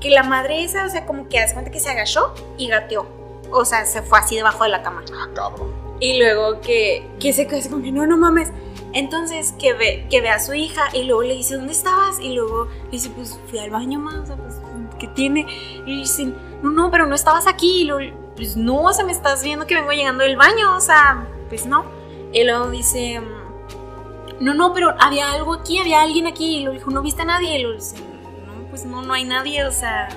[0.00, 3.06] que la madre esa, o sea, como que hace cuenta que se agachó y gateó.
[3.50, 5.02] O sea, se fue así debajo de la cama.
[5.12, 5.72] Ah, cabrón.
[5.98, 8.48] Y luego que, que se quedó como que no, no mames.
[8.92, 12.18] Entonces que ve, que ve a su hija y luego le dice, ¿dónde estabas?
[12.20, 14.54] Y luego le dice, pues fui al baño más, o sea, pues,
[15.00, 15.46] ¿qué tiene?
[15.84, 17.84] Y dicen, no, no, pero no estabas aquí.
[17.84, 21.26] Luego, pues no, o sea, me estás viendo que vengo llegando del baño, o sea,
[21.48, 21.84] pues no.
[22.32, 23.20] Y luego dice,
[24.38, 26.58] no, no, pero había algo aquí, había alguien aquí.
[26.58, 27.58] Y luego dijo, ¿no viste a nadie?
[27.58, 30.08] Y luego dice, no, pues no, no hay nadie, o sea,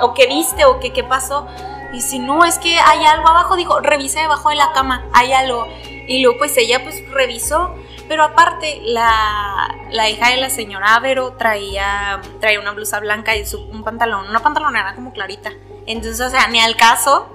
[0.00, 1.46] o qué viste, o qué, qué pasó.
[1.94, 5.32] Y si no, es que hay algo abajo, dijo, revisa debajo de la cama, hay
[5.32, 5.66] algo.
[6.06, 7.74] Y luego pues ella pues revisó,
[8.08, 13.46] pero aparte la, la hija de la señora Vero traía, traía una blusa blanca y
[13.46, 15.52] su, un pantalón, una pantalonera como clarita.
[15.86, 17.28] Entonces, o sea, ni al caso.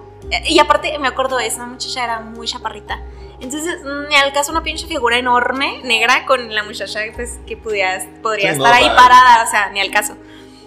[0.46, 3.02] Y aparte me acuerdo, esa muchacha era muy chaparrita.
[3.40, 3.80] Entonces,
[4.10, 8.54] ni al caso una pinche figura enorme, negra, con la muchacha pues, que podía, podría
[8.54, 10.16] Sí, no, estar ahí parada, o sea, ni al caso.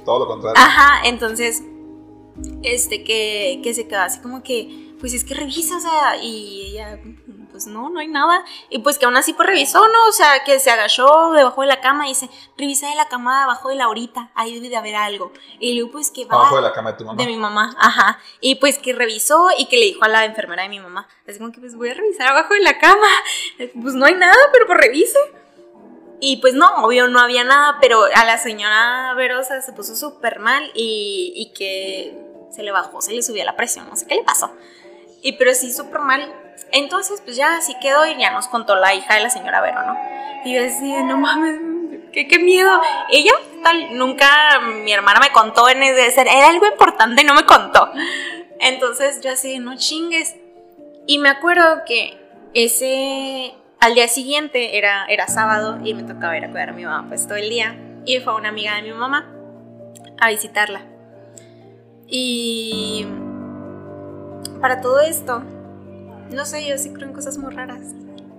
[0.05, 0.61] Todo lo contrario.
[0.61, 1.63] Ajá, entonces,
[2.63, 6.71] este, que, que se quedó así como que, pues es que revisa, o sea, y
[6.71, 6.99] ella,
[7.63, 8.45] pues no, no hay nada.
[8.71, 10.09] Y pues que aún así pues revisó, ¿no?
[10.09, 13.45] O sea, que se agachó debajo de la cama y dice, revisa de la cama
[13.45, 15.33] abajo de la horita, ahí debe de haber algo.
[15.61, 16.37] Y luego pues que va...
[16.37, 17.23] Abajo de la cama de tu mamá.
[17.23, 18.19] De mi mamá, ajá.
[18.41, 21.39] Y pues que revisó y que le dijo a la enfermera de mi mamá, así
[21.39, 23.09] como que pues voy a revisar abajo de la cama.
[23.83, 25.19] Pues no hay nada, pero pues revise.
[26.21, 30.39] Y pues no, obvio no había nada, pero a la señora Verosa se puso súper
[30.41, 32.17] mal y, y que
[32.51, 34.53] se le bajó, se le subió la presión, no sé qué le pasó.
[35.23, 36.42] Y pero sí, súper mal.
[36.71, 39.83] Entonces, pues ya así quedó y ya nos contó la hija de la señora Vero,
[39.87, 39.97] ¿no?
[40.45, 41.59] Y yo decía, no mames,
[42.13, 42.81] qué, qué miedo.
[43.11, 47.45] Ella, tal, nunca, mi hermana me contó en ese, era algo importante y no me
[47.45, 47.91] contó.
[48.61, 50.37] Entonces yo así, no chingues.
[51.07, 52.19] Y me acuerdo que
[52.55, 56.85] ese, al día siguiente era, era sábado y me tocaba ir a cuidar a mi
[56.85, 57.77] mamá pues todo el día.
[58.05, 59.29] Y fue una amiga de mi mamá
[60.21, 60.83] a visitarla.
[62.07, 63.07] Y
[64.61, 65.43] para todo esto,
[66.33, 67.95] no sé, yo sí creo en cosas muy raras.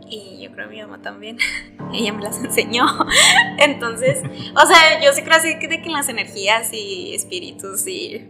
[0.09, 1.37] Y yo creo mi mamá también.
[1.93, 2.85] Ella me las enseñó.
[3.57, 4.21] Entonces,
[4.55, 8.27] o sea, yo sí creo así que de que las energías y espíritus y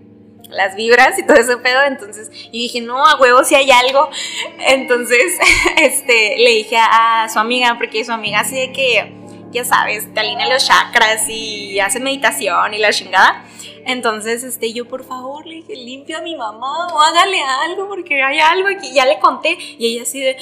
[0.49, 1.83] las vibras y todo ese pedo.
[1.83, 4.09] Entonces, y dije, no, a huevo si hay algo.
[4.67, 5.37] Entonces,
[5.81, 9.22] este, le dije a, su amiga, porque su amiga así de que,
[9.53, 13.45] ya sabes, te alinea los chakras y hace meditación y la chingada.
[13.85, 18.23] Entonces, este, yo por favor le dije, limpia a mi mamá o hágale algo porque
[18.23, 18.93] hay algo aquí.
[18.93, 20.37] Ya le conté y ella así de,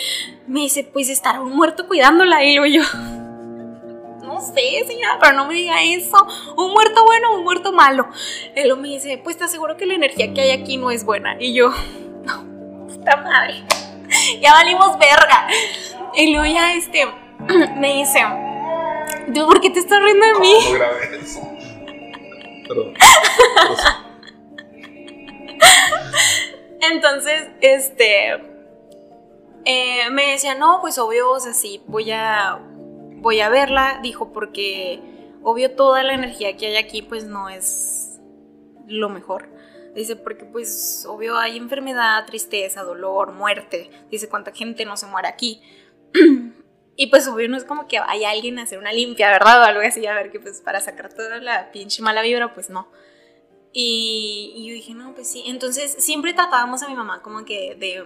[0.48, 2.44] me dice, pues estará un muerto cuidándola.
[2.44, 2.84] Y luego yo,
[4.24, 6.26] no sé, señora, pero no me diga eso.
[6.56, 8.08] Un muerto bueno o un muerto malo.
[8.56, 11.04] Él luego me dice, pues te aseguro que la energía que hay aquí no es
[11.04, 11.36] buena.
[11.40, 11.72] Y yo,
[12.24, 13.64] no, puta madre,
[14.42, 15.48] ya valimos verga.
[16.14, 17.08] Y luego ya, este,
[17.78, 18.24] me dice,
[19.34, 20.54] ¿tú por qué te estás riendo de mí?
[20.66, 21.42] No grabé eso.
[22.68, 22.94] Perdón.
[26.82, 28.34] Entonces, este,
[29.66, 32.60] eh, me decía, no, pues obvio, o sea, sí, voy a,
[33.18, 35.00] voy a verla, dijo, porque
[35.44, 38.20] obvio toda la energía que hay aquí, pues no es
[38.88, 39.50] lo mejor.
[39.96, 43.90] Dice, porque pues obvio hay enfermedad, tristeza, dolor, muerte.
[44.10, 45.62] Dice, cuánta gente no se muere aquí.
[46.96, 49.62] y pues es como que haya alguien a hacer una limpia, ¿verdad?
[49.62, 52.70] O algo así, a ver que pues para sacar toda la pinche mala vibra, pues
[52.70, 52.90] no.
[53.74, 55.44] Y, y yo dije, no, pues sí.
[55.48, 58.04] Entonces siempre tratábamos a mi mamá como que de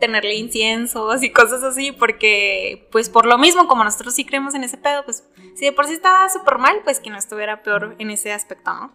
[0.00, 4.64] tenerle inciensos y cosas así, porque pues por lo mismo, como nosotros sí creemos en
[4.64, 7.94] ese pedo, pues si de por sí estaba súper mal, pues que no estuviera peor
[7.98, 8.92] en ese aspecto, ¿no?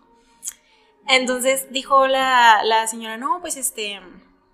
[1.08, 4.00] Entonces dijo la, la señora, no, pues este,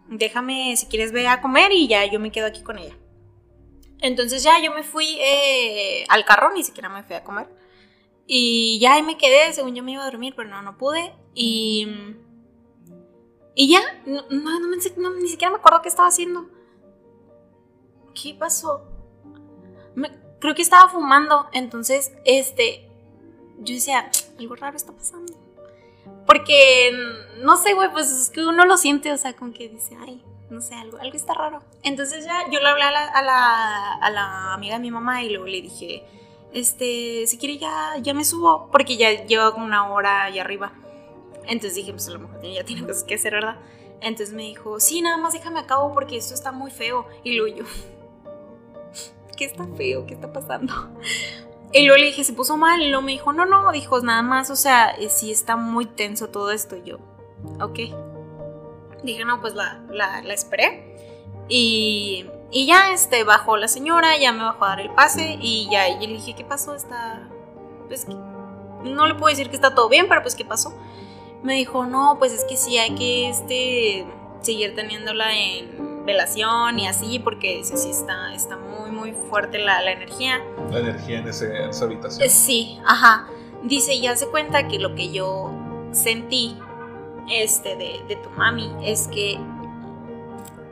[0.08, 2.96] déjame, si quieres ve a comer y ya yo me quedo aquí con ella.
[4.06, 7.48] Entonces ya yo me fui eh, al carro, ni siquiera me fui a comer.
[8.28, 11.14] Y ya ahí me quedé, según yo me iba a dormir, pero no, no pude.
[11.34, 11.88] Y
[13.56, 14.68] y ya, no, no, no,
[15.16, 16.46] ni siquiera me acuerdo qué estaba haciendo.
[18.14, 18.84] ¿Qué pasó?
[19.96, 22.90] Me, creo que estaba fumando, entonces, este,
[23.60, 25.34] yo decía, algo raro está pasando.
[26.28, 26.92] Porque,
[27.42, 30.22] no sé, güey, pues es que uno lo siente, o sea, como que dice, ay,
[30.50, 31.62] no sé, algo, algo está raro.
[31.84, 35.46] Entonces ya yo le hablé a la, a la, amiga de mi mamá y luego
[35.46, 36.04] le dije,
[36.54, 40.74] este, si quiere ya, ya me subo, porque ya llevo como una hora allá arriba.
[41.48, 43.58] Entonces dije, pues a lo mejor ya tiene cosas que hacer, ¿verdad?
[44.02, 47.08] Entonces me dijo, sí, nada más déjame a porque esto está muy feo.
[47.24, 47.66] Y luego yo,
[49.38, 50.06] ¿qué está feo?
[50.06, 50.74] ¿Qué está pasando?
[51.72, 52.82] Y luego le dije, se puso mal.
[52.82, 55.86] Y luego me dijo, no, no, dijo, nada más, o sea, eh, sí está muy
[55.86, 56.76] tenso todo esto.
[56.78, 57.00] Y yo,
[57.60, 58.15] ok.
[59.06, 60.98] Dije, no, pues la, la, la esperé.
[61.48, 65.38] Y, y, ya este, bajó la señora, ya me bajó a dar el pase.
[65.40, 66.76] Y ya y le dije, ¿qué pasó?
[66.76, 67.30] Está.
[67.88, 70.74] Pues no le puedo decir que está todo bien, pero pues, ¿qué pasó?
[71.46, 74.06] me dijo, no, pues es que sí hay que este,
[74.42, 79.82] seguir teniéndola en velación y así, porque dice, sí está, está muy, muy fuerte la,
[79.82, 80.44] la energía.
[80.72, 82.30] La energía en, ese, en esa habitación.
[82.30, 83.28] Sí, ajá.
[83.64, 85.52] Dice, ya se cuenta que lo que yo
[85.92, 86.58] sentí
[87.30, 89.40] este, de, de tu mami es que,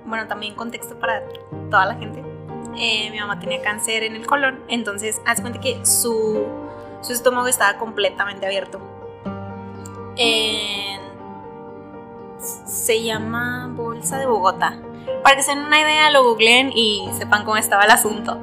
[0.05, 1.23] bueno, también contexto para
[1.69, 2.23] toda la gente.
[2.77, 6.45] Eh, mi mamá tenía cáncer en el colon, entonces haz cuenta que su,
[7.01, 8.81] su estómago estaba completamente abierto
[12.65, 14.77] se llama Bolsa de Bogotá.
[15.23, 18.39] Para que se den una idea, lo googleen y sepan cómo estaba el asunto.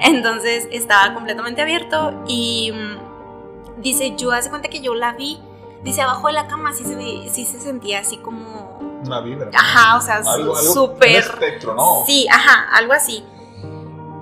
[0.00, 5.40] Entonces estaba completamente abierto y mm, dice, yo hace cuenta que yo la vi,
[5.82, 8.78] dice, abajo de la cama sí se, sí se sentía así como...
[9.04, 9.50] Una vibra.
[9.54, 10.22] Ajá, o sea,
[10.72, 11.16] súper...
[11.16, 12.04] espectro, ¿no?
[12.06, 13.24] Sí, ajá, algo así.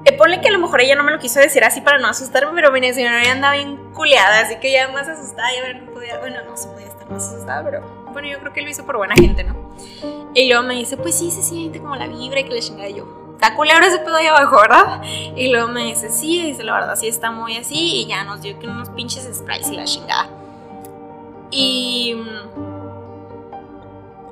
[0.04, 2.08] Eh, ponle que a lo mejor ella no me lo quiso decir así para no
[2.08, 5.62] asustarme, pero mi señora ya andaba bien culeada, así que ya más asustada y a
[5.62, 8.60] ver, no podía, bueno, no se podía estar más asustada, pero bueno, yo creo que
[8.60, 9.56] lo hizo por buena gente, ¿no?
[10.34, 12.90] Y luego me dice, pues sí, se siente como la vibra y que le chingada
[12.90, 13.06] yo.
[13.34, 15.02] Está culebra ese pedo ahí abajo, ¿verdad?
[15.36, 18.02] Y luego me dice, sí, dice, la verdad, sí está muy así.
[18.02, 20.28] Y ya nos dio que unos pinches sprays y la chingada.
[21.54, 22.16] Y.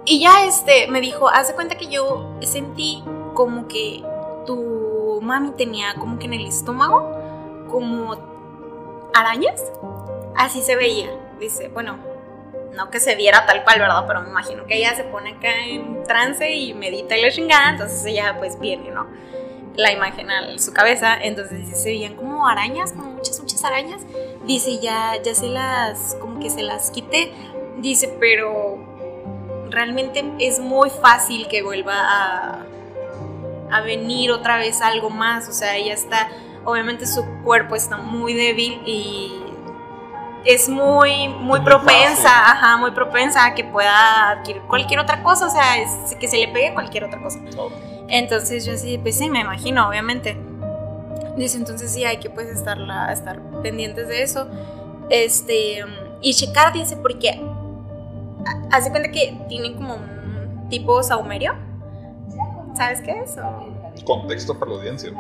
[0.05, 3.05] Y ya este, me dijo, hace cuenta que yo sentí
[3.35, 4.03] como que
[4.45, 7.17] tu mami tenía como que en el estómago,
[7.71, 8.17] como
[9.15, 9.63] arañas.
[10.37, 11.09] Así se veía.
[11.39, 11.99] Dice, bueno,
[12.75, 14.05] no que se viera tal cual, ¿verdad?
[14.09, 17.71] Pero me imagino que ella se pone acá en trance y medita y la chingada,
[17.71, 19.07] entonces ella pues viene, ¿no?
[19.77, 24.03] La imagen a su cabeza, entonces se veían como arañas, como muchas, muchas arañas.
[24.47, 27.33] Dice, ya, ya se las, como que se las quité.
[27.79, 28.79] Dice, pero
[29.71, 32.67] realmente es muy fácil que vuelva a,
[33.71, 35.49] a venir otra vez algo más.
[35.49, 36.29] O sea, ella está,
[36.65, 39.33] obviamente su cuerpo está muy débil y
[40.45, 42.27] es muy, muy muy propensa, fácil.
[42.57, 46.37] ajá, muy propensa a que pueda adquirir cualquier otra cosa, o sea, es- que se
[46.37, 47.39] le pegue cualquier otra cosa.
[48.09, 50.37] Entonces yo así, pues sí, me imagino, obviamente.
[51.37, 52.79] Dice, entonces sí, hay que pues estar,
[53.11, 54.47] estar pendientes de eso.
[55.11, 55.81] Este,
[56.21, 61.55] y checar, dice, porque ha- hace cuenta que tienen como un tipo saumerio.
[62.77, 63.37] ¿Sabes qué es?
[63.39, 63.73] O-
[64.05, 65.11] Contexto para la audiencia.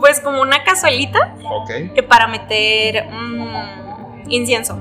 [0.00, 4.76] pues como una cazuelita Ok, eh, para meter mm, incienso.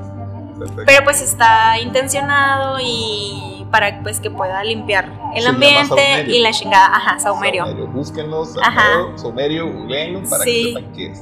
[0.58, 0.84] perfecto.
[0.86, 6.52] Pero pues está intencionado y para pues que pueda limpiar el Se ambiente y la
[6.52, 6.96] chingada.
[6.96, 7.66] Ajá, saumerio.
[7.66, 8.82] Saumerio, búsquenlo, Ajá.
[8.92, 10.62] saumerio, saumerio, googleenlo para Sí.
[10.62, 11.22] que sepan qué es.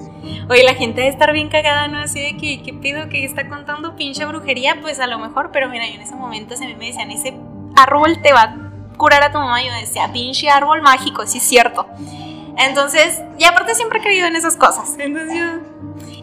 [0.49, 1.99] Oye, la gente debe estar bien cagada, ¿no?
[1.99, 4.79] Así de que, ¿qué pido que está contando pinche brujería?
[4.81, 7.33] Pues a lo mejor, pero mira, yo en ese momento se me decían, ese
[7.77, 8.55] árbol te va a
[8.97, 9.63] curar a tu mamá.
[9.63, 11.87] Yo decía, pinche árbol mágico, sí es cierto.
[12.57, 14.97] Entonces, y aparte siempre he creído en esas cosas.
[14.99, 15.70] Entonces yo...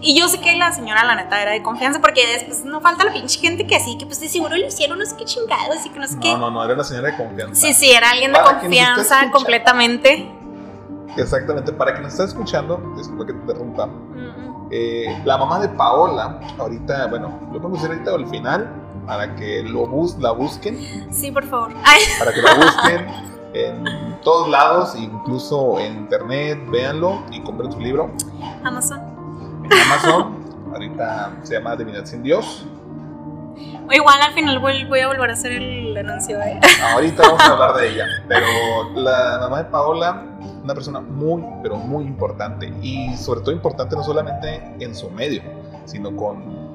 [0.01, 3.05] Y yo sé que la señora, la neta, era de confianza, porque después no falta
[3.05, 5.85] la pinche gente que así, que pues de seguro lo hicieron, no sé qué chingados,
[5.85, 6.33] y que no sé qué.
[6.33, 7.55] No, no, no, era una señora de confianza.
[7.61, 10.31] Sí, sí, era alguien de Para confianza completamente.
[11.17, 13.88] Exactamente, para quien nos está escuchando, disculpa que te interrumpa.
[14.71, 18.71] Eh, la mamá de Paola, ahorita, bueno, lo podemos decir ahorita al final,
[19.07, 20.79] para que lo bus la busquen,
[21.11, 21.73] Sí, por favor.
[21.85, 23.07] Ay, para que la busquen
[23.55, 28.11] en todos lados, incluso en internet, véanlo y compren su libro
[28.62, 29.08] Amazon.
[29.87, 30.44] Amazon.
[30.72, 32.66] ahorita se llama Divinidad sin Dios.
[33.90, 36.61] Igual al final voy, voy a volver a hacer el anuncio, ¿eh?
[36.92, 38.46] Ahorita vamos a hablar de ella, pero
[38.94, 40.24] la mamá de Paola,
[40.62, 45.42] una persona muy, pero muy importante y sobre todo importante no solamente en su medio,
[45.87, 46.68] sino con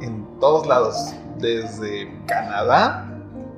[0.00, 3.13] en todos lados, desde Canadá,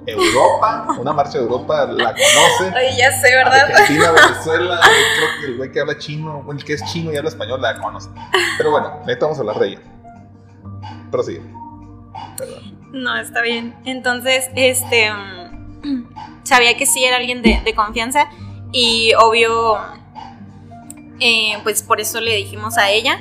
[0.06, 2.76] Europa, una marcha de Europa la conoce.
[2.76, 3.70] Oye, ya sé, ¿verdad?
[3.70, 7.16] Argentina, Venezuela, creo que el güey que habla chino, o el que es chino y
[7.16, 8.08] habla español la conoce.
[8.58, 9.80] Pero bueno, ahorita vamos a hablar de ella.
[11.10, 11.42] Prosigue.
[12.36, 12.76] Perdón.
[12.92, 13.74] No, está bien.
[13.84, 15.10] Entonces, este.
[15.12, 16.06] mm,
[16.44, 18.28] Sabía que sí era alguien de, de confianza
[18.72, 19.76] y obvio.
[21.18, 23.18] eh, pues por eso le dijimos a ella.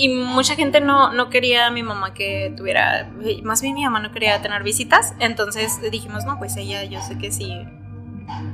[0.00, 3.10] Y mucha gente no, no quería a mi mamá que tuviera.
[3.42, 5.12] Más bien mi mamá no quería tener visitas.
[5.18, 7.52] Entonces dijimos, no, pues ella, yo sé que sí.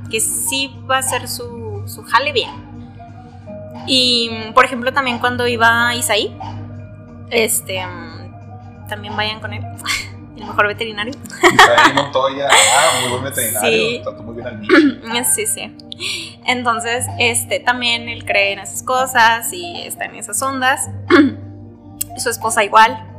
[0.09, 2.49] Que sí va a ser su, su jale bien.
[3.85, 6.35] Y por ejemplo, también cuando iba Isaí,
[7.29, 7.85] este.
[8.89, 9.63] También vayan con él.
[10.35, 11.13] El mejor veterinario.
[11.53, 14.01] Isaí Montoya, ah, muy buen veterinario, Sí.
[14.03, 15.23] trató muy bien al niño.
[15.23, 15.71] Sí, sí.
[16.45, 20.89] Entonces, este, también él cree en esas cosas y está en esas ondas.
[22.17, 23.11] Su esposa igual.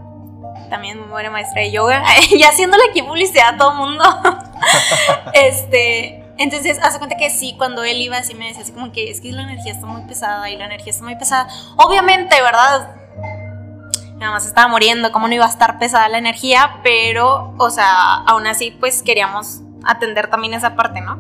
[0.71, 2.03] También muy buena maestra de yoga.
[2.31, 4.05] y haciéndole aquí publicidad a todo mundo.
[5.35, 9.11] este, entonces, hace cuenta que sí, cuando él iba así me decía así como que
[9.11, 11.49] es que la energía está muy pesada y la energía está muy pesada.
[11.77, 12.97] Obviamente, ¿verdad?
[14.15, 17.71] Mi mamá se estaba muriendo, cómo no iba a estar pesada la energía, pero, o
[17.71, 21.19] sea, aún así, pues queríamos atender también esa parte, ¿no?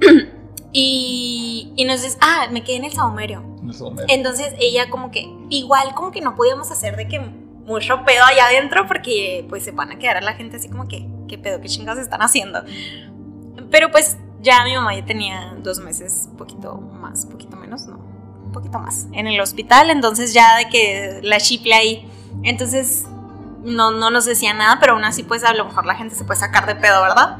[0.72, 3.44] y, y nos dice, ah, me quedé en el saumerio.
[3.62, 4.04] En ese momento.
[4.08, 8.46] Entonces ella como que, igual como que no podíamos hacer de que mucho pedo allá
[8.46, 11.60] adentro porque pues se van a quedar a la gente así como que, ¿qué pedo?
[11.60, 12.62] ¿Qué chingados están haciendo?
[13.70, 17.98] Pero pues ya mi mamá ya tenía dos meses, poquito más, poquito menos, no,
[18.44, 22.10] un poquito más, en el hospital, entonces ya de que la chiple ahí,
[22.42, 23.04] entonces
[23.62, 26.24] no, no nos decía nada, pero aún así pues a lo mejor la gente se
[26.24, 27.38] puede sacar de pedo, ¿verdad?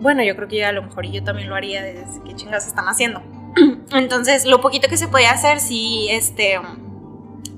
[0.00, 2.66] Bueno, yo creo que ya a lo mejor yo también lo haría de qué chingados
[2.66, 3.22] están haciendo.
[3.92, 6.60] Entonces, lo poquito que se podía hacer, sí, este,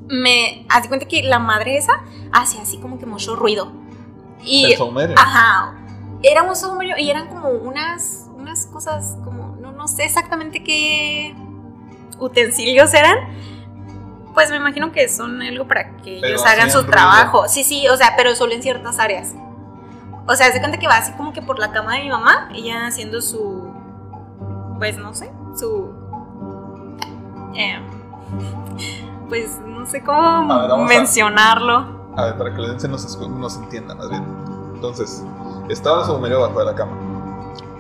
[0.08, 3.72] me hace cuenta que la madre esa hacía así como que mucho ruido.
[4.44, 5.74] Y, El ajá,
[6.22, 11.34] era un saumerio y eran como unas, unas cosas como, no, no sé exactamente qué
[12.18, 13.16] utensilios eran.
[14.34, 16.92] Pues me imagino que son algo para que Pero ellos hagan su ruido.
[16.92, 17.48] trabajo.
[17.48, 19.34] Sí, sí, o sea, pero solo en ciertas áreas.
[20.28, 22.48] O sea, se cuenta que va así como que por la cama de mi mamá,
[22.54, 23.70] ella haciendo su,
[24.78, 25.92] pues no sé, su,
[27.54, 27.78] eh,
[29.28, 30.20] pues no sé cómo
[30.52, 31.96] A ver, vamos a- mencionarlo.
[32.16, 34.24] A ver, para que la audiencia nos, nos entienda más bien.
[34.74, 35.22] Entonces,
[35.68, 36.92] estaba el saumerio bajo de la cama.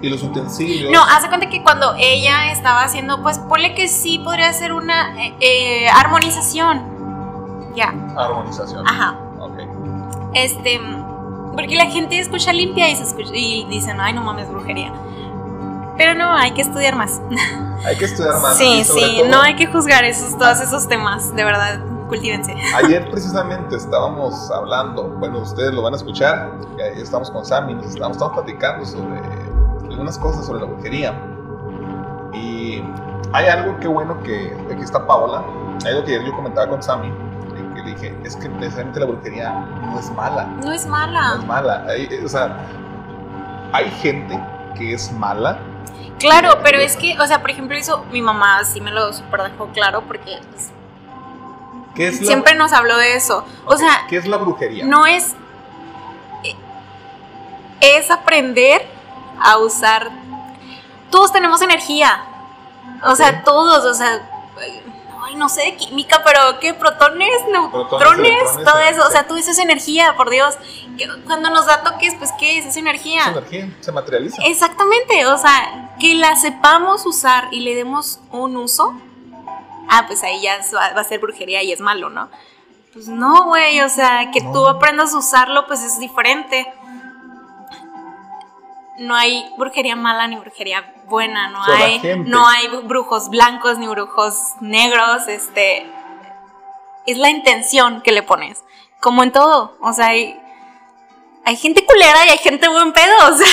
[0.02, 0.92] Y los utensilios.
[0.92, 5.18] No, hace cuenta que cuando ella estaba haciendo, pues ponle que sí podría ser una
[5.24, 7.72] eh, eh, armonización.
[7.74, 8.86] Ya, Armonización.
[8.86, 9.18] ajá.
[9.40, 9.58] Ok.
[10.34, 10.80] Este,
[11.56, 14.92] porque la gente escucha limpia y, se escucha, y dicen, ay, no mames, brujería.
[15.96, 17.20] Pero no, hay que estudiar más.
[17.84, 18.58] Hay que estudiar más.
[18.58, 22.54] Sí, sí, todo, no hay que juzgar esos, todos esos temas, de verdad, cultívense.
[22.74, 26.52] Ayer precisamente estábamos hablando, bueno, ustedes lo van a escuchar,
[26.94, 29.20] estamos con Sammy, nos estamos, estamos platicando sobre
[29.90, 31.14] algunas cosas sobre la brujería.
[32.34, 32.82] Y
[33.32, 35.44] hay algo que bueno que aquí está Paola,
[35.84, 37.12] hay algo que ayer yo comentaba con Sammy,
[37.86, 40.44] dije, es que precisamente la brujería no es mala.
[40.62, 41.36] No es No mala.
[41.38, 41.84] es mala.
[41.88, 42.56] Hay- eh, o sea,
[43.72, 44.38] hay gente
[44.76, 45.58] que es mala.
[46.18, 49.42] Claro, pero es que, o sea, por ejemplo, eso mi mamá sí me lo super
[49.42, 50.70] dejó claro porque pues,
[51.94, 53.44] ¿Qué es la, siempre nos habló de eso.
[53.66, 54.84] O sea, ¿qué es la brujería?
[54.86, 55.34] no es.
[56.44, 56.54] eh,
[57.80, 58.82] Es aprender
[59.42, 60.10] a usar.
[61.10, 62.22] Todos tenemos energía.
[63.04, 64.20] O sea, todos, o sea.
[65.26, 66.72] Ay, no sé de química, pero ¿qué?
[66.74, 69.06] Protones, neutrones, todo eso.
[69.06, 70.54] O sea, todo eso es energía, por Dios.
[71.26, 72.66] Cuando nos da toques, pues, ¿qué es?
[72.66, 73.22] Es energía.
[73.22, 74.42] Esa energía se materializa.
[74.44, 78.94] Exactamente, o sea, que la sepamos usar y le demos un uso,
[79.88, 82.28] ah, pues ahí ya es- va va a ser brujería y es malo, ¿no?
[82.92, 84.52] Pues no, güey, o sea, que No.
[84.52, 86.66] tú aprendas a usarlo, pues es diferente.
[88.98, 93.86] No hay brujería mala ni brujería buena, no hay, gente- no hay brujos blancos ni
[93.86, 95.86] brujos negros, este,
[97.06, 98.62] es la intención que le pones,
[99.00, 100.40] como en todo, o sea, hay,
[101.44, 103.46] hay gente culera y hay gente buen pedo, o sea,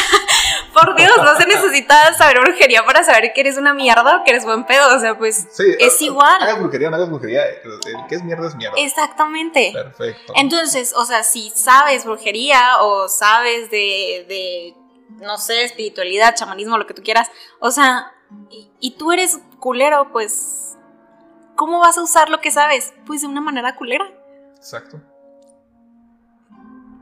[0.73, 4.31] por Dios, no se necesita saber brujería para saber que eres una mierda o que
[4.31, 6.41] eres buen pedo, o sea, pues Sí, es ha- igual.
[6.41, 7.43] Hagas brujería, no hagas brujería.
[7.45, 8.75] El, el que es mierda es mierda.
[8.77, 9.69] exactamente.
[9.71, 10.33] Perfecto.
[10.35, 14.73] Entonces, o sea, si sabes brujería o sabes de, de,
[15.21, 18.11] no sé, espiritualidad, chamanismo, lo que tú quieras, o sea,
[18.49, 20.77] y, y tú eres culero, pues,
[21.55, 22.93] ¿cómo vas a usar lo que sabes?
[23.05, 24.05] Pues de una manera culera.
[24.55, 25.01] Exacto.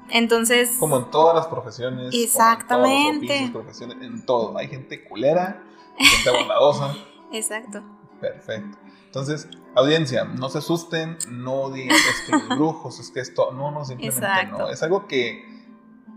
[0.09, 1.99] Entonces, Como en todas las profesiones.
[1.99, 3.27] como en Exactamente.
[3.27, 4.57] todos los oficios, profesiones, en todo.
[4.57, 5.63] Hay gente culera,
[5.97, 6.93] hay gente bondadosa.
[7.31, 7.81] exacto.
[8.19, 8.77] Perfecto.
[9.05, 13.71] Entonces, audiencia, no se asusten, no digan es que los brujos, es que esto, no,
[13.71, 14.57] no, simplemente Exacto.
[14.57, 14.69] no.
[14.69, 15.45] Es algo que,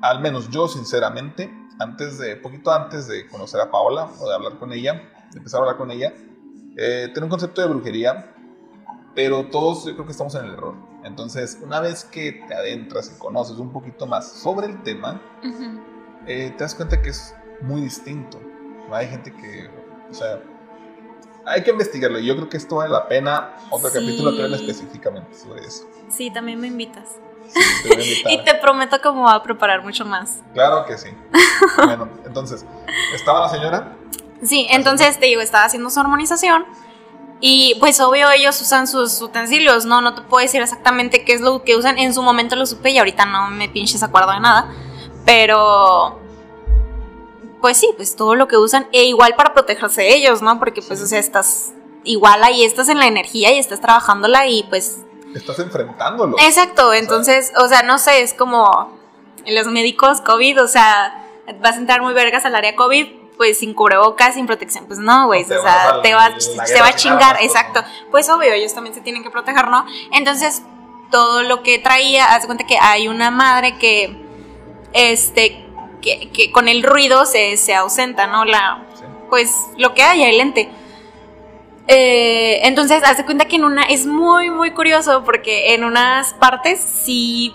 [0.03, 4.59] al menos yo, sinceramente, antes de, poquito antes de conocer a Paola o de hablar
[4.59, 4.95] con ella,
[5.33, 6.13] de empezar a hablar con ella,
[6.77, 8.35] eh, tenía un concepto de brujería,
[9.15, 10.75] pero todos yo creo que estamos en el error.
[11.05, 15.81] Entonces, una vez que te adentras y conoces un poquito más sobre el tema, Ujú.
[16.27, 18.41] eh, te das cuenta que es muy distinto.
[18.89, 18.95] ¿no?
[18.95, 19.69] Hay gente que,
[20.11, 20.41] o sea,
[21.47, 22.19] hay que investigarlo.
[22.19, 23.99] Y yo creo que esto vale la pena otro Sí.
[23.99, 25.85] capítulo que específicamente sobre eso.
[26.09, 27.17] Sí, también me invitas.
[27.49, 28.33] Sí, te voy a invitar.
[28.33, 30.41] Y te prometo que me voy a preparar mucho más.
[30.53, 31.09] Claro que sí.
[31.85, 32.65] bueno, entonces,
[33.15, 33.97] estaba la señora.
[34.43, 36.67] Sí, entonces te digo, estaba haciendo su armonización
[37.41, 41.41] y pues obvio ellos usan sus utensilios, no, no te puedo decir exactamente qué es
[41.41, 44.41] lo que usan, en su momento lo supe y ahorita no me pinches acuerdo de
[44.41, 44.73] nada,
[45.27, 46.21] pero
[47.61, 50.59] pues sí, pues todo lo que usan e igual para protegerse ellos, ¿no?
[50.59, 51.73] Porque pues o sea, estás
[52.05, 55.01] igual ahí estás en la energía y estás trabajándola y pues
[55.35, 56.37] Estás enfrentándolo.
[56.39, 58.97] Exacto, entonces, o sea, no sé, es como
[59.47, 61.27] los médicos COVID, o sea,
[61.61, 63.07] vas a entrar muy vergas al área COVID,
[63.37, 66.95] pues sin cubrebocas, sin protección, pues no, güey, O sea, te va, se va a
[66.95, 67.83] chingar, exacto.
[67.83, 68.11] ¿no?
[68.11, 69.85] Pues obvio, ellos también se tienen que proteger, ¿no?
[70.13, 70.63] Entonces,
[71.11, 74.25] todo lo que traía, haz cuenta que hay una madre que,
[74.93, 75.67] este,
[76.01, 78.45] que, que con el ruido se, se ausenta, ¿no?
[78.45, 79.05] La, Sí.
[79.29, 80.71] pues lo que hay, el lente.
[81.87, 86.33] Eh, entonces, haz de cuenta que en una es muy, muy curioso porque en unas
[86.35, 87.55] partes si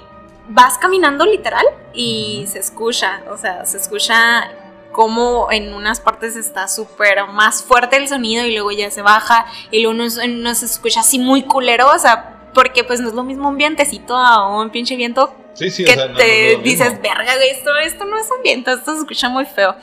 [0.50, 4.52] vas caminando literal y se escucha, o sea, se escucha
[4.92, 9.46] como en unas partes está súper más fuerte el sonido y luego ya se baja
[9.72, 13.24] y luego unos se escucha así muy culero, o sea, porque pues no es lo
[13.24, 16.58] mismo un vientecito a un pinche viento Sí, sí, que o sea, no- no- te
[16.58, 19.76] no dices, verga, esto, esto no es un viento, esto se escucha muy feo.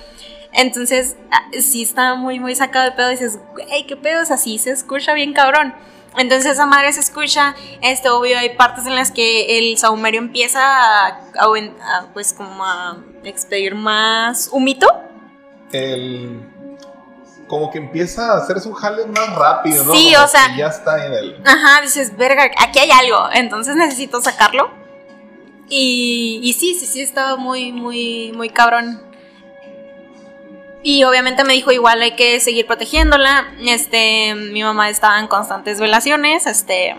[0.56, 3.08] Entonces, ah, sí está muy, muy sacado de pedo.
[3.10, 5.74] Dices, güey, qué pedo, es así, se escucha bien cabrón.
[6.18, 7.54] Entonces, esa madre se escucha.
[7.82, 12.64] Este, obvio, hay partes en las que el saumerio empieza a, a- a, pues, como
[12.64, 14.86] a expedir más humito.
[15.72, 16.40] El-
[17.48, 19.92] como que empieza a hacer su jale más rápido, ¿no?
[19.94, 21.42] Sí, Como o sea- que Ya está en el.
[21.44, 23.28] Ajá, dices, verga, aquí hay algo.
[23.34, 24.70] Entonces necesito sacarlo.
[25.68, 29.02] Y, y sí, sí, sí, estaba muy, muy, muy cabrón.
[30.88, 33.52] Y obviamente me dijo, igual hay que seguir protegiéndola.
[33.58, 36.94] Este, mi mamá estaba en constantes velaciones, este,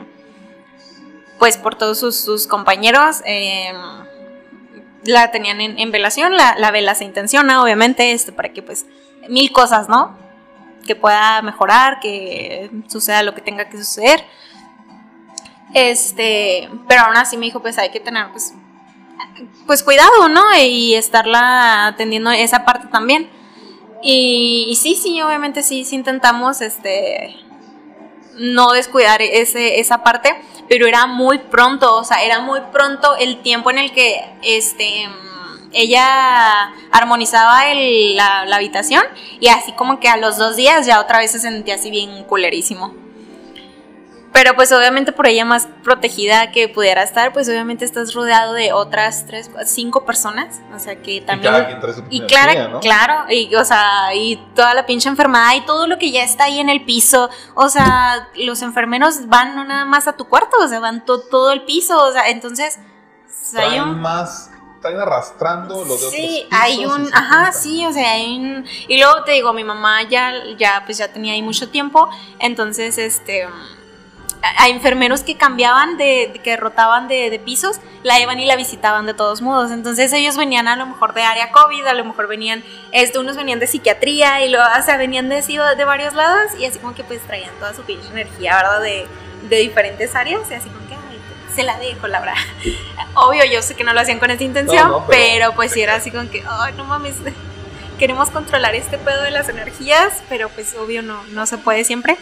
[1.40, 3.22] pues por todos sus, compañeros.
[3.26, 3.72] eh,
[5.06, 8.86] la tenían en, velación, la, la vela se intenciona, obviamente, este, para que pues
[9.30, 10.18] mil cosas, ¿no?
[10.86, 14.22] Que pueda mejorar, que suceda lo que tenga que suceder.
[15.74, 18.54] Este, pero aún así me dijo, pues hay que tener, pues,
[19.66, 20.44] pues cuidado, ¿no?
[20.60, 23.37] Y estarla atendiendo esa parte también.
[24.10, 27.36] Y, sí, sí, obviamente sí, sí intentamos, este,
[28.36, 30.34] no descuidar ese, esa parte,
[30.70, 35.10] pero era muy pronto, o sea, era muy pronto el tiempo en el que, este,
[35.74, 39.04] ella armonizaba el- la, la habitación
[39.42, 42.24] y así como que a los dos días ya otra vez se sentía así bien
[42.24, 42.94] culerísimo.
[44.40, 48.72] Pero pues obviamente por ella más protegida que pudiera estar, pues obviamente estás rodeado de
[48.72, 50.62] otras tres, cinco personas.
[50.76, 51.52] O sea que también.
[51.52, 52.80] cada quien trae su Y energía, ¿no?
[52.80, 56.44] claro, y o sea, y toda la pinche enfermedad y todo lo que ya está
[56.44, 57.32] ahí en el piso.
[57.56, 61.22] O sea, los enfermeros van no nada más a tu cuarto, o sea, van to-
[61.22, 61.98] todo el piso.
[62.00, 62.78] O sea, entonces.
[63.28, 64.52] o sea, hay un- más,
[64.84, 68.66] traen arrastrando los de Sí, otros hay y un, ajá, sí, o sea, hay un,
[68.88, 72.08] y luego te digo, mi mamá ya, ya, pues ya tenía ahí mucho tiempo,
[72.38, 73.48] entonces, este,
[74.42, 79.06] a- enfermeros que cambiaban de, que rotaban de, de pisos, la iban y la visitaban
[79.06, 82.28] de todos modos, entonces ellos venían a lo mejor de área COVID, a lo mejor
[82.28, 86.52] venían, este, unos venían de psiquiatría y lo, o sea, venían de, de varios lados
[86.60, 88.82] y así como que pues traían toda su pinche energía, ¿verdad?
[88.82, 89.08] De,
[89.50, 91.20] de diferentes áreas y así como que, ay,
[91.56, 92.36] se la dejo, la verdad.
[93.16, 95.72] Obvio, yo sé que no lo hacían con esa intención, No, no, pero, pero- pues
[95.72, 97.16] sí era así como que, ay, no mames,
[98.00, 102.18] queremos controlar este pedo de las energías, pero pues obvio no, no se puede siempre.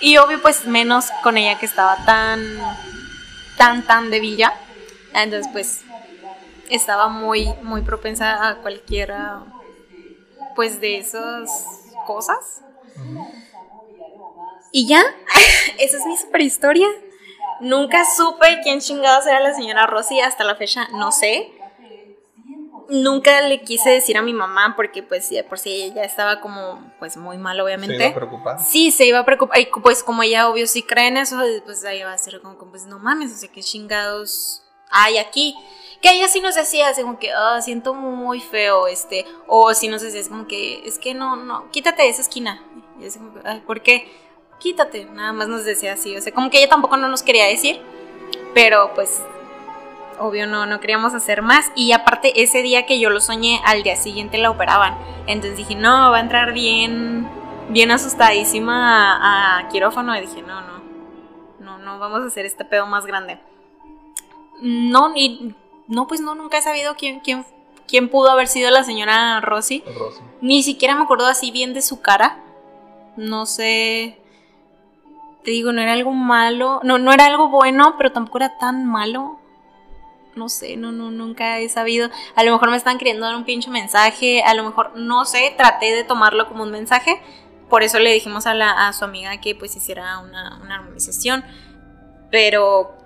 [0.00, 2.40] Y obvio pues menos con ella que estaba tan,
[3.56, 4.54] tan, tan débil ya.
[5.14, 5.82] Entonces pues
[6.70, 9.42] estaba muy, muy propensa a cualquiera
[10.54, 12.62] pues de esas cosas.
[14.70, 15.02] Y ya,
[15.78, 16.86] esa es mi super historia.
[17.60, 21.52] Nunca supe quién chingados era la señora Rosy hasta la fecha, no sé.
[22.90, 26.40] Nunca le quise decir a mi mamá porque pues ya por si ella ya estaba
[26.40, 27.96] como pues muy mal Se obviamente.
[27.96, 28.60] iba a preocupar.
[28.60, 29.60] Sí, se iba a preocupar.
[29.60, 31.36] Y pues como ella obvio sí cree en eso,
[31.66, 35.54] pues ahí va a ser como, pues no mames, o sea, qué chingados hay aquí.
[36.00, 39.88] Que ella sí nos decía así como que, ah, siento muy feo, este, o si
[39.88, 42.62] nos decía, es como que, es que no, no, quítate de esa esquina.
[43.00, 44.10] Y así como que, ay, ¿por qué?
[44.60, 47.46] Quítate, nada más nos decía así, o sea, como que ella tampoco no nos quería
[47.46, 47.80] decir,
[48.54, 49.20] pero pues,
[50.20, 51.70] obvio no, no queríamos hacer más.
[51.74, 54.96] Y aparte, ese día que yo lo soñé, al día siguiente la operaban.
[55.26, 57.28] Entonces dije, no, va a entrar bien,
[57.70, 60.16] bien asustadísima a, a quirófano.
[60.16, 60.82] Y dije, no, no,
[61.60, 63.38] no, no, vamos a hacer este pedo más grande.
[64.60, 65.54] No, y
[65.86, 67.44] no, pues no, nunca he sabido quién, quién,
[67.86, 69.82] quién pudo haber sido la señora Rosy.
[69.98, 70.20] Rosy.
[70.40, 72.42] Ni siquiera me acuerdo así bien de su cara.
[73.16, 74.18] No sé.
[75.44, 76.80] Te digo, no era algo malo.
[76.82, 79.38] No, no era algo bueno, pero tampoco era tan malo.
[80.38, 82.10] No sé, no, no, nunca he sabido.
[82.36, 84.42] A lo mejor me están queriendo dar un pinche mensaje.
[84.42, 87.20] A lo mejor, no sé, traté de tomarlo como un mensaje.
[87.68, 91.44] Por eso le dijimos a, la, a su amiga que pues hiciera una, una armonización.
[92.30, 92.96] Pero,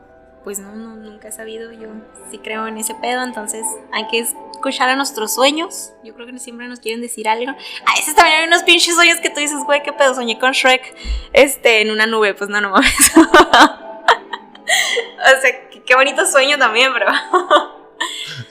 [0.45, 1.73] pues no, no, nunca he sabido.
[1.73, 1.89] Yo
[2.31, 3.23] sí creo en ese pedo.
[3.23, 5.93] Entonces hay que escuchar a nuestros sueños.
[6.05, 7.51] Yo creo que siempre nos quieren decir algo.
[7.51, 10.53] A veces también hay unos pinches sueños que tú dices, güey, qué pedo, soñé con
[10.53, 10.95] Shrek
[11.33, 12.35] este, en una nube.
[12.35, 13.17] Pues no, no mames.
[13.17, 13.23] o
[15.41, 17.07] sea, qué, bonito sueño también, bro.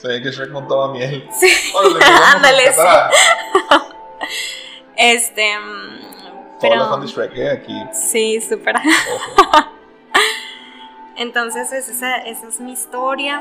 [0.02, 1.28] Ve que Shrek montaba miel.
[1.38, 1.52] Sí.
[1.74, 3.10] Órale, pues Ándale, a
[4.96, 5.58] Este.
[5.58, 6.00] mm,
[6.60, 7.06] Todos los Pero.
[7.06, 7.50] Shrek, ¿eh?
[7.50, 7.74] Aquí.
[7.92, 8.76] Sí, súper.
[11.16, 13.40] Entonces, pues, esa, esa es mi historia.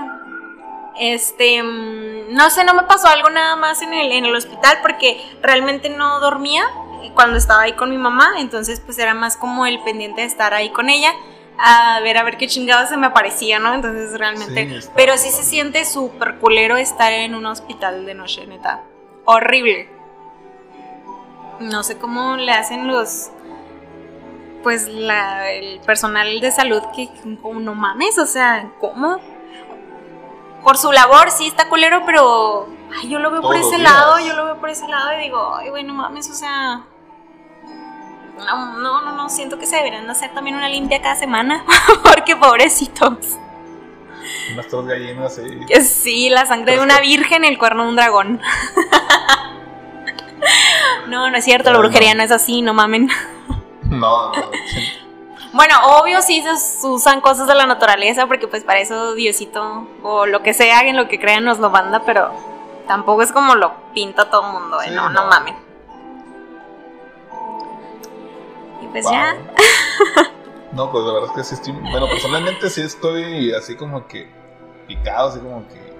[1.00, 4.80] Este, mm, no sé, no me pasó algo nada más en el, en el hospital
[4.82, 6.66] porque realmente no dormía
[7.14, 10.54] cuando estaba ahí con mi mamá, entonces pues era más como el pendiente de estar
[10.54, 11.12] ahí con ella,
[11.58, 13.74] a ver a ver qué chingados se me aparecía, ¿no?
[13.74, 18.48] Entonces realmente, Sí, pero sí se siente súper culero estar en un hospital de noche,
[18.48, 18.82] neta.
[19.26, 19.90] Horrible.
[21.60, 23.30] No sé cómo le hacen los
[24.64, 27.10] pues la, el personal de salud que
[27.42, 29.20] como no mames, o sea, ¿cómo?
[30.64, 34.36] Por su labor sí está culero, pero ay, yo lo veo por ese lado, yo
[34.36, 36.84] lo veo por ese lado y digo, ay, güey, no mames, o sea,
[38.46, 41.64] no, no, no, no, siento que se deberían hacer también una limpia cada semana,
[42.04, 43.38] porque pobrecitos.
[44.54, 45.66] Unas tres gallinas y.
[45.66, 48.42] Que sí, la sangre de una virgen, el cuerno de un dragón.
[51.08, 53.10] No, no es cierto, la Pero brujería no es así, no mamen.
[53.84, 54.34] No, no.
[55.54, 60.26] Bueno, obvio sí se usan cosas de la naturaleza porque pues para eso Diosito o
[60.26, 62.32] lo que sea, en lo que crean nos lo manda, pero
[62.88, 64.86] tampoco es como lo pinta todo el mundo, ¿eh?
[64.88, 65.28] Sí, no, no no.
[65.28, 65.71] mamen.
[68.92, 69.14] Pues Wow.
[69.14, 69.38] ya,
[70.74, 71.74] No, pues la verdad es que sí estoy.
[71.74, 74.30] Bueno, personalmente sí estoy así como que
[74.88, 75.92] picado, así como que.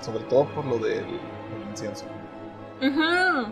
[0.00, 2.04] Sobre todo por lo del, del incienso.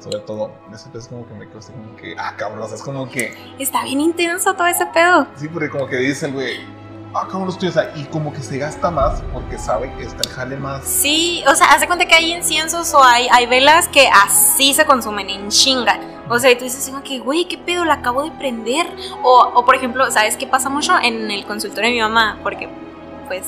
[0.00, 2.14] Sobre todo, ese es como que me quedo así como que.
[2.18, 3.32] Ah, cabrón, o sea, es como que.
[3.58, 5.26] está bien intenso todo ese pedo.
[5.36, 6.79] Sí, porque como que dice el güey.
[7.12, 10.28] Ah, cabrón, estoy, o sea, y como que se gasta más porque sabe que está
[10.28, 10.84] el jale más.
[10.84, 14.84] Sí, o sea, hace cuenta que hay inciensos o hay, hay velas que así se
[14.84, 15.98] consumen en chinga.
[16.28, 17.84] O sea, y tú dices que, güey, ¿qué pedo?
[17.84, 18.86] La acabo de prender.
[19.24, 22.38] O, o, por ejemplo, ¿sabes qué pasa mucho en el consultorio de mi mamá?
[22.44, 22.68] Porque,
[23.26, 23.44] pues,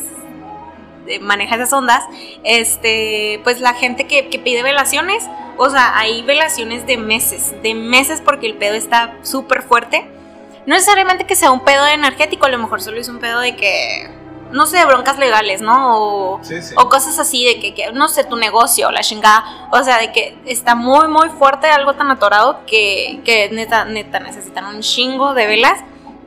[1.06, 2.02] eh, maneja esas ondas.
[2.42, 7.74] Este, pues la gente que, que pide velaciones, o sea, hay velaciones de meses, de
[7.74, 10.10] meses porque el pedo está súper fuerte.
[10.66, 13.56] No necesariamente que sea un pedo energético, a lo mejor solo es un pedo de
[13.56, 14.10] que,
[14.52, 15.98] no sé, de broncas legales, ¿no?
[15.98, 16.74] O, Sí, sí.
[16.78, 19.68] o cosas así de que, que, no sé, tu negocio, la chingada.
[19.72, 24.20] O sea, de que está muy, muy fuerte, algo tan atorado que, que neta, neta,
[24.20, 25.80] necesitan un chingo de velas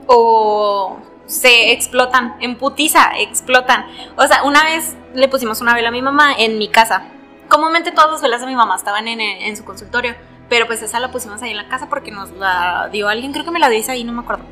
[0.07, 3.86] o se explotan, en putiza, explotan.
[4.17, 7.03] O sea, una vez le pusimos una vela a mi mamá en mi casa.
[7.49, 10.15] Comúnmente todas las velas de mi mamá estaban en, en su consultorio,
[10.49, 13.45] pero pues esa la pusimos ahí en la casa porque nos la dio alguien, creo
[13.45, 14.43] que me la dio ahí, no me acuerdo.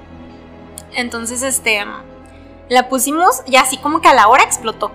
[0.94, 1.86] Entonces, este,
[2.70, 4.92] la pusimos y así como que a la hora explotó.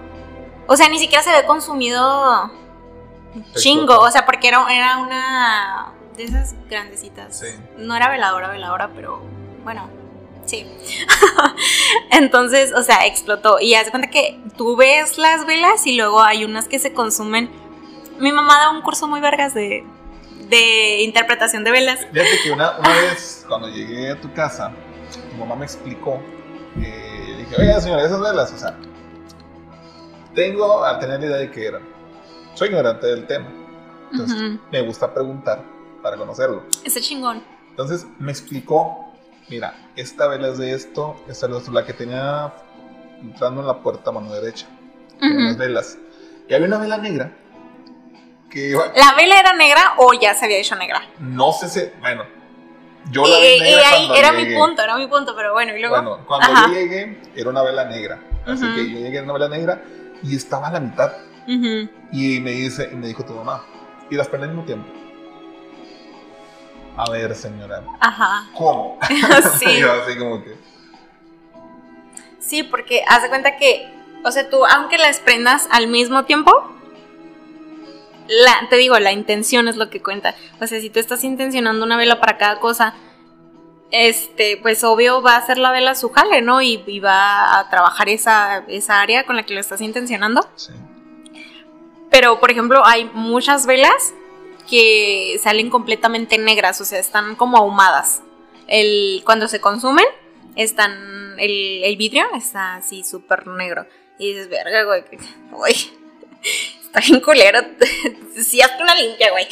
[0.66, 2.51] O sea, ni siquiera se había consumido
[3.55, 7.38] chingo, o sea, porque era, era una de esas grandecitas.
[7.38, 7.46] Sí.
[7.78, 9.22] No era veladora, veladora, pero
[9.64, 9.88] bueno,
[10.44, 10.66] sí.
[12.11, 13.61] Entonces, o sea, explotó.
[13.61, 16.92] Y haz de cuenta que tú ves las velas y luego hay unas que se
[16.92, 17.51] consumen.
[18.18, 19.86] Mi mamá da un curso muy vergas de,
[20.49, 22.01] de interpretación de velas.
[22.12, 24.72] Fíjate que una, una vez cuando llegué a tu casa,
[25.30, 26.20] tu mamá me explicó,
[26.80, 28.76] eh, dije, oiga señora, esas velas, o sea,
[30.34, 31.82] tengo a tener la idea de que eran.
[32.55, 33.49] Soy ignorante del tema.
[34.12, 34.61] Entonces, Ujú.
[34.72, 35.62] me gusta preguntar
[36.03, 36.62] para conocerlo.
[36.84, 37.43] Ese chingón.
[37.70, 39.12] Entonces, me explicó,
[39.49, 42.53] mira, esta vela es de esto, esta es de esto, la que tenía
[43.20, 44.66] entrando en la puerta a mano derecha.
[45.20, 45.45] Eran Ujú.
[45.47, 45.99] las velas.
[46.49, 47.32] Y había una vela negra
[48.51, 51.03] que iba, ¿La vela era negra o ya se había hecho negra?
[51.18, 52.24] no sé si, bueno,
[53.11, 55.53] yo Y, la vi y negra ahí cuando era mi punto, era mi punto, pero
[55.53, 55.96] bueno, y luego.
[55.96, 56.68] Bueno, cuando Ajá.
[56.68, 58.18] llegué, era una vela negra.
[58.46, 59.82] Así que yo llegué, era una vela negra
[60.22, 61.12] y estaba a la mitad.
[61.46, 63.64] Y me dice, y me dijo tu mamá,
[64.11, 64.90] y las prendí al mismo tiempo.
[66.96, 68.49] A ver, señora, Ajá.
[68.55, 68.99] ¿cómo?
[69.59, 69.78] sí.
[69.78, 70.57] Yo así como que,
[72.40, 73.88] Sí, porque haz de cuenta que,
[74.24, 76.51] o sea, tú, aunque las prendas al mismo tiempo,
[78.29, 80.35] la, te digo, la intención es lo que cuenta.
[80.61, 82.95] O sea, si tú estás intencionando una vela para cada cosa,
[83.91, 86.61] este, pues obvio va a hacer la vela su jale, ¿no?
[86.62, 90.49] Y, y va a trabajar esa, esa área con la que lo estás intencionando.
[90.57, 90.72] sí.
[92.11, 94.14] Pero, por ejemplo, hay muchas velas
[94.68, 98.22] que salen completamente negras, o sea, están como ahumadas.
[98.66, 100.07] El, cuando se consumen,
[100.57, 103.87] están, el, el vidrio está así súper negro.
[104.18, 105.05] Y dices, verga, güey,
[105.51, 105.74] güey,
[106.89, 107.61] está bien culero.
[108.36, 109.47] sí, hazte una limpia, güey.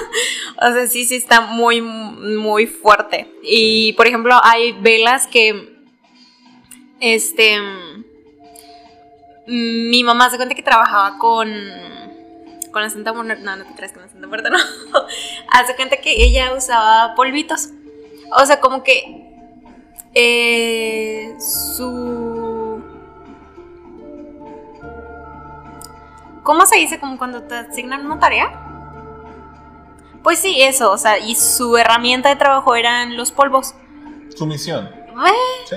[0.60, 3.32] o sea, sí, sí, está muy, muy fuerte.
[3.42, 5.78] Y, por ejemplo, hay velas que,
[7.00, 7.58] este
[9.46, 11.50] mi mamá se cuenta que trabajaba con
[12.70, 14.58] con la Santa Muerte, no, no te creas con la Santa Muerte, no.
[15.52, 17.70] Hace cuenta que ella usaba polvitos.
[18.32, 19.26] O sea, como que
[20.14, 22.39] eh, su
[26.42, 28.66] ¿Cómo se dice como cuando te asignan una tarea?
[30.22, 33.74] Pues sí, eso, o sea, y su herramienta de trabajo eran los polvos.
[34.36, 35.76] Su misión, Eh, ¿sí?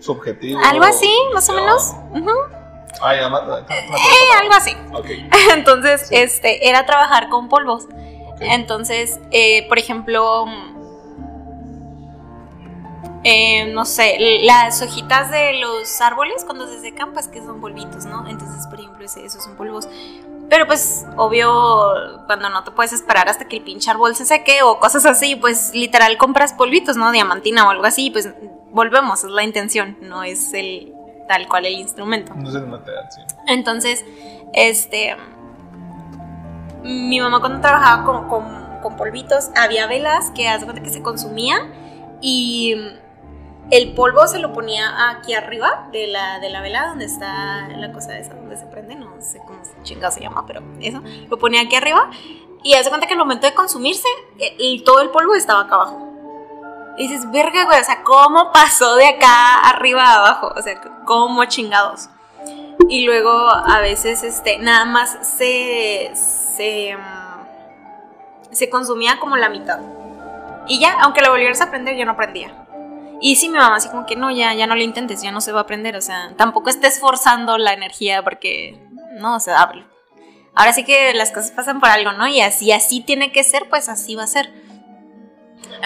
[0.00, 0.60] Su objetivo.
[0.64, 1.94] algo así, más o menos.
[3.02, 3.86] Ay, ama- Eh,
[4.40, 4.76] algo así.
[5.54, 6.16] Entonces, Sí.
[6.16, 7.86] este, era trabajar con polvos.
[8.40, 10.44] Entonces, eh, por ejemplo,
[13.28, 18.04] eh, no sé, las hojitas de los árboles cuando se secan, pues que son polvitos,
[18.04, 18.28] ¿no?
[18.28, 19.88] Entonces, por ejemplo, ese- esos son polvos.
[20.48, 24.62] Pero pues, obvio, cuando no te puedes esperar hasta que el pinche árbol se seque
[24.62, 27.10] o cosas así, pues literal compras polvitos, ¿no?
[27.10, 28.28] Diamantina o algo así, pues
[28.70, 30.92] volvemos, es la intención, no es el
[31.26, 32.32] tal cual el instrumento.
[32.36, 33.22] No es el material, sí.
[33.48, 34.04] Entonces,
[34.52, 35.16] este.
[36.84, 40.90] Mi mamá cuando trabajaba con, con- con polvitos, había velas que haz de cuenta que
[40.90, 41.72] se consumían
[42.20, 42.76] y
[43.70, 47.92] el polvo se lo ponía aquí arriba de la, de la vela donde está la
[47.92, 51.36] cosa esa donde se prende, no sé cómo se- chingado se llama, pero eso, lo
[51.38, 52.08] ponía aquí arriba
[52.62, 54.08] y haz de cuenta que al momento de consumirse,
[54.84, 56.02] todo el polvo estaba acá abajo.
[56.98, 60.52] Y dices, verga, güey, o sea, ¿cómo pasó de acá arriba a abajo?
[60.56, 62.08] O sea, ¿cómo chingados?
[62.88, 66.96] Y luego a veces este, nada más se, se,
[68.50, 69.78] se consumía como la mitad.
[70.68, 72.65] Y ya, aunque lo volvieras a aprender, yo no aprendía.
[73.20, 75.40] Y sí, mi mamá así como que no, ya, ya no lo intentes, ya no
[75.40, 75.96] se va a aprender.
[75.96, 78.78] O sea, tampoco estés forzando la energía porque,
[79.18, 79.70] no, o sea.
[80.54, 82.26] Ahora sí que las cosas pasan por algo, ¿no?
[82.28, 84.50] Y así, así tiene que ser, pues así va a ser.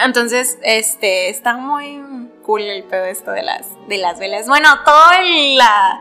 [0.05, 2.03] Entonces, este, está muy
[2.45, 4.47] cool el pedo esto de las, de las velas.
[4.47, 6.01] Bueno, todo el, la,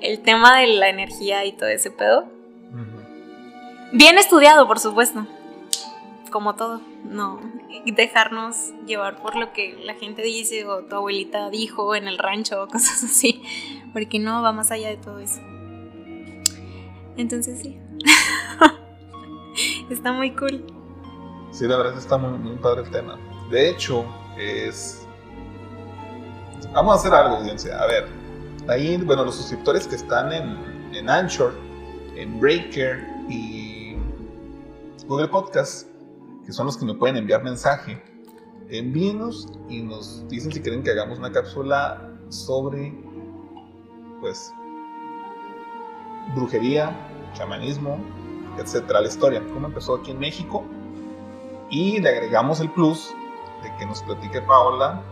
[0.00, 2.26] el tema de la energía y todo ese pedo.
[3.92, 5.26] Bien estudiado, por supuesto.
[6.36, 7.40] Como todo, no.
[7.86, 12.62] Dejarnos llevar por lo que la gente dice o tu abuelita dijo en el rancho
[12.62, 13.42] o cosas así.
[13.94, 15.40] Porque no va más allá de todo eso.
[17.16, 17.80] Entonces sí.
[19.90, 20.62] Está muy cool.
[21.52, 23.18] Sí, la verdad está muy, muy padre el tema.
[23.50, 24.04] De hecho,
[24.36, 25.08] es
[26.74, 27.80] Vamos a hacer algo, audiencia.
[27.80, 28.08] A ver,
[28.68, 31.54] ahí, bueno, los suscriptores que están en, en Anchor,
[32.14, 33.96] en Breaker y
[35.06, 35.95] Google Podcast,
[36.46, 38.00] que son los que me pueden enviar mensaje,
[38.68, 42.96] envíenos y nos dicen si quieren que hagamos una cápsula sobre,
[44.20, 44.52] pues,
[46.36, 46.96] brujería,
[47.34, 47.98] chamanismo,
[48.58, 50.64] etcétera, la historia, cómo empezó aquí en México.
[51.68, 53.12] Y le agregamos el plus
[53.62, 55.02] de que nos platique Paola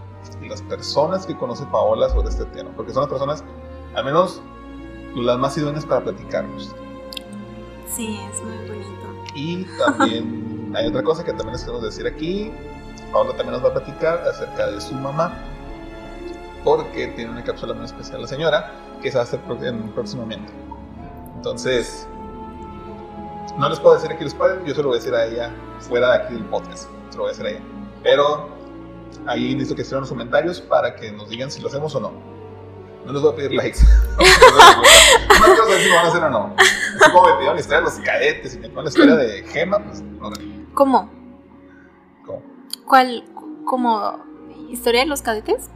[0.40, 3.44] y las personas que conoce Paola sobre este tema, porque son las personas,
[3.94, 4.40] al menos
[5.16, 6.74] las más idóneas para platicarnos.
[7.88, 8.94] Sí, es muy bonito.
[9.34, 10.44] Y también
[10.76, 12.52] hay otra cosa que también les queremos decir aquí.
[13.12, 15.32] Paola también nos va a platicar acerca de su mamá,
[16.64, 18.72] porque tiene una cápsula muy especial la señora,
[19.02, 20.52] que se va a hacer en- próximamente.
[21.36, 22.08] Entonces,
[23.58, 25.50] no les puedo decir aquí los padres, yo se lo voy a decir a ella
[25.80, 27.60] fuera de aquí del podcast, se lo voy a decir a ella.
[28.02, 28.48] Pero
[29.26, 32.12] ahí necesito que escriban los comentarios para que nos digan si lo hacemos o no.
[33.04, 33.80] No les voy a pedir likes.
[34.18, 36.54] no quiero saber si lo van a hacer o no.
[36.58, 39.42] Así como me pidieron la historia de los cadetes y me pidieron la historia de
[39.44, 40.30] Gema, pues no.
[40.74, 41.08] ¿Cómo?
[42.26, 42.42] ¿Cómo?
[42.86, 43.24] ¿Cuál?
[43.64, 44.18] ¿Como
[44.70, 45.70] historia de los cadetes?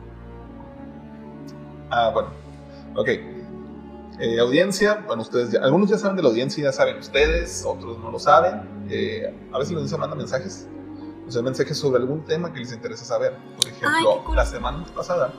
[1.91, 2.31] Ah, bueno.
[2.97, 3.09] Ok.
[4.21, 7.99] Eh, audiencia, bueno, ustedes ya, algunos ya saben de la audiencia, ya saben ustedes, otros
[7.99, 8.87] no lo saben.
[8.91, 10.67] Eh, a veces la audiencia manda mensajes,
[11.27, 13.37] o sea, mensajes sobre algún tema que les interesa saber.
[13.57, 14.37] Por ejemplo, Ay, qué cool.
[14.37, 15.33] la semana pasada,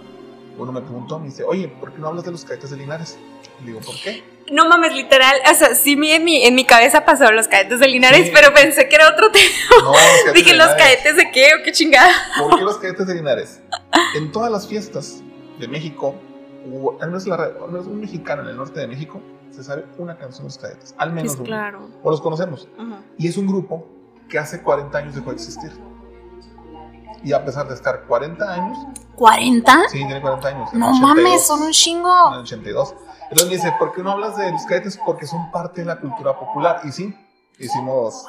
[0.59, 3.17] uno me preguntó, me dice, oye, ¿por qué no hablas de los cadetes de Linares?
[3.61, 4.23] Y digo, ¿por qué?
[4.51, 5.35] No mames, literal.
[5.51, 8.31] O sea, sí, en mi, en mi cabeza pasaron los cadetes de Linares, Sí.
[8.33, 9.45] pero pensé que era otro tema.
[9.83, 9.91] No,
[10.25, 12.11] los Dije, ¿los cadetes de qué o qué chingada?
[12.39, 13.61] ¿Por qué los cadetes de Linares?
[14.15, 15.21] En todas las fiestas
[15.59, 16.15] de México,
[16.73, 19.85] o al menos, la, al menos un mexicano en el norte de México, se sabe
[19.97, 21.47] una canción de los cadetes, al menos Pues una.
[21.47, 21.89] claro.
[22.03, 22.67] O los conocemos.
[22.77, 22.95] Ujú.
[23.17, 23.87] Y es un grupo
[24.29, 25.71] que hace 40 años dejó de existir.
[27.23, 28.77] Y a pesar de estar 40 años,
[29.15, 29.87] ¿40?
[29.89, 30.69] sí, tiene 40 años.
[30.73, 32.33] en No 82, mames, son un En chingo.
[32.33, 32.95] el 82.
[33.23, 34.97] Entonces me dice, ¿por qué no hablas de los cadetes?
[35.05, 36.81] Porque son parte de la cultura popular.
[36.83, 37.13] Y sí,
[37.59, 38.25] hicimos,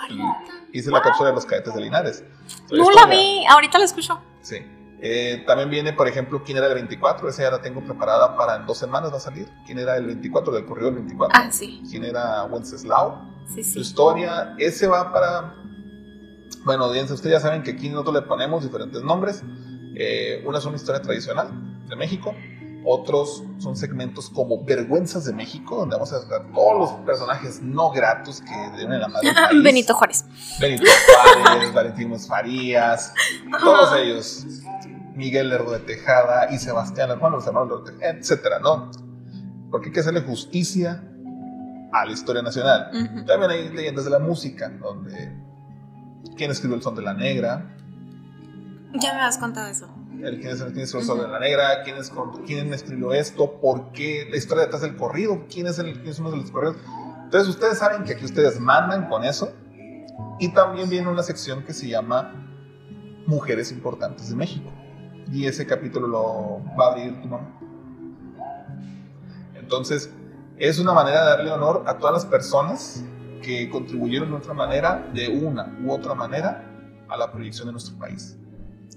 [0.72, 2.22] hice la cápsula de los cadetes de Linares.
[2.70, 3.01] No historia.
[3.03, 4.20] la vi, ahorita la escucho.
[4.43, 4.57] Sí.
[5.03, 7.26] Eh, también viene, por ejemplo, quién era el 24.
[7.30, 9.49] Esa ya la tengo preparada para en dos semanas va a salir.
[9.64, 11.38] ¿Quién era el 24 del corrido del 24?
[11.41, 13.22] Ah, sí, ¿Quién era Wenceslao?
[13.55, 13.80] sí, Su sí.
[13.80, 15.55] historia, ese va para.
[16.64, 19.42] Bueno, audiencia, ustedes ya saben que aquí nosotros le ponemos diferentes nombres.
[19.96, 21.48] Eh, una es una historia tradicional
[21.88, 22.34] de México.
[22.84, 27.90] Otros son segmentos como Vergüenzas de México, donde vamos a tratar todos los personajes no
[27.90, 29.62] gratos que deben la madre país.
[29.62, 30.24] Benito Juárez.
[30.58, 30.84] Benito
[31.44, 33.12] Juárez, Valentín Farías,
[33.61, 34.46] todos ellos,
[35.14, 38.90] Miguel Lerdo de Tejada y Sebastián Hermano, los hermanos Lerdo de Tejada, etcétera, ¿no?
[39.70, 41.04] Porque hay que hacerle justicia
[41.92, 42.90] a la historia nacional.
[43.26, 45.36] También hay leyendas de la música, donde
[46.37, 47.77] quién escribió el son de la negra,
[48.95, 49.89] Ya me has contado eso.
[50.23, 52.12] el quién, es, quién escribió el son de la negra, quién, es,
[52.47, 56.18] quién escribió esto, por qué, la historia detrás del corrido, quién es, el, quién es
[56.18, 56.77] uno de los corridos.
[57.25, 59.53] Entonces ustedes saben que aquí ustedes mandan con eso.
[60.41, 62.33] Y también viene una sección que se llama
[63.27, 64.71] Mujeres Importantes de México.
[65.31, 67.57] Y ese capítulo lo va a abrir tu mamá.
[69.55, 70.11] Entonces,
[70.59, 73.05] es una manera de darle honor a todas las personas
[73.41, 76.64] que contribuyeron de otra manera, de una u otra manera,
[77.09, 78.38] a la proyección de nuestro país.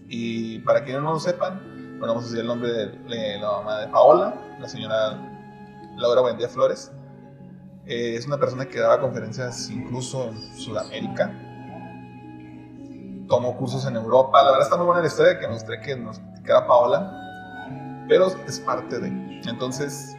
[0.07, 3.51] Y para quienes no lo sepan, bueno, vamos a decir el nombre de, de la
[3.51, 5.17] mamá de Paola, la señora
[5.97, 6.91] Laura Buendía Flores.
[7.85, 11.31] Eh, es una persona que daba conferencias incluso en Sudamérica.
[13.27, 14.41] Tomó cursos en Europa.
[14.43, 17.19] La verdad está muy buena la historia que me gustaría que nos explicara Paola.
[18.07, 19.07] Pero es parte de.
[19.45, 20.17] Entonces,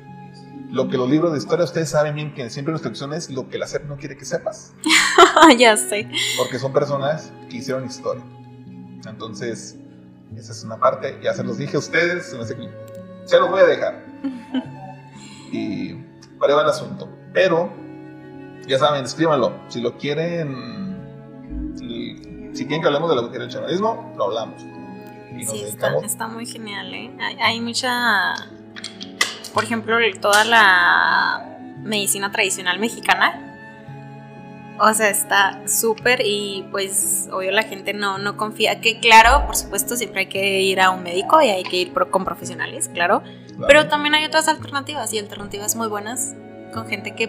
[0.75, 3.49] lo que los libros de historia, ustedes saben bien que siempre la instrucción es lo
[3.49, 4.75] que la SEP no quiere que sepas.
[5.59, 6.11] ya sé.
[6.37, 8.25] Porque son personas que hicieron historia.
[9.09, 9.79] Entonces,
[10.37, 11.17] esa es una parte.
[11.23, 12.27] Ya se los dije a ustedes.
[12.27, 12.57] Se, hace
[13.25, 14.05] se los voy a dejar.
[15.53, 15.95] Y
[16.41, 17.09] para el asunto.
[17.33, 17.73] Pero,
[18.67, 19.53] ya saben, escríbanlo.
[19.69, 20.99] Si lo quieren.
[21.77, 22.17] Si,
[22.53, 24.61] si quieren que hablemos de lo que era el chamanismo, lo hablamos.
[25.31, 27.17] Y nos Sí, está, está muy genial, ¿eh?
[27.21, 28.35] Hay, hay mucha.
[29.55, 31.45] Por ejemplo, toda la
[31.79, 33.41] medicina tradicional mexicana.
[34.81, 38.81] O sea, está súper y pues obvio la gente no, no confía.
[38.81, 41.93] Que claro, por supuesto, siempre hay que ir a un médico y hay que ir
[41.93, 43.23] pro- con profesionales, claro.
[43.69, 46.35] Pero también hay otras alternativas y alternativas muy buenas
[46.73, 47.29] con gente que,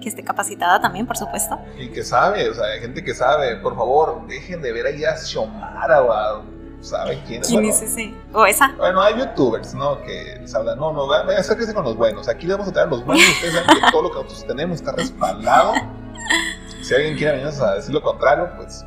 [0.00, 1.56] que esté capacitada también, por supuesto.
[1.78, 3.54] Y que sabe, o sea, hay gente que sabe.
[3.58, 6.42] Por favor, dejen de ver ahí a Xiomara o a.
[6.86, 7.48] ¿Sabe quién es?
[7.48, 8.14] ¿Quién Bueno, es ese?
[8.32, 8.72] O esa.
[8.76, 10.00] Bueno, hay youtubers, ¿no?
[10.02, 12.28] Que les hablan, no, no, vayan, acérquense con los buenos.
[12.28, 13.26] Aquí les vamos a traer a los buenos.
[13.28, 15.72] Ustedes saben que todo lo que nosotros tenemos está respaldado.
[16.82, 18.84] Si alguien quiere venirnos a decir lo contrario, pues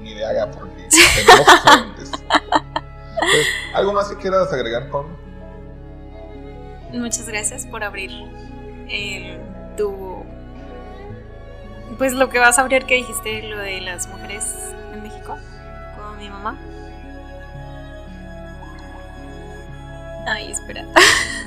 [0.00, 2.10] ni le haga porque tenemos fuentes.
[2.12, 5.06] Entonces, ¿Algo más que quieras agregar, Paul?
[6.92, 8.10] Muchas gracias por abrir
[8.88, 9.38] el,
[9.76, 10.24] tu...
[11.98, 15.36] Pues lo que vas a abrir que dijiste, lo de las mujeres en México,
[15.96, 16.58] con mi mamá.
[20.26, 20.84] Ay, espera.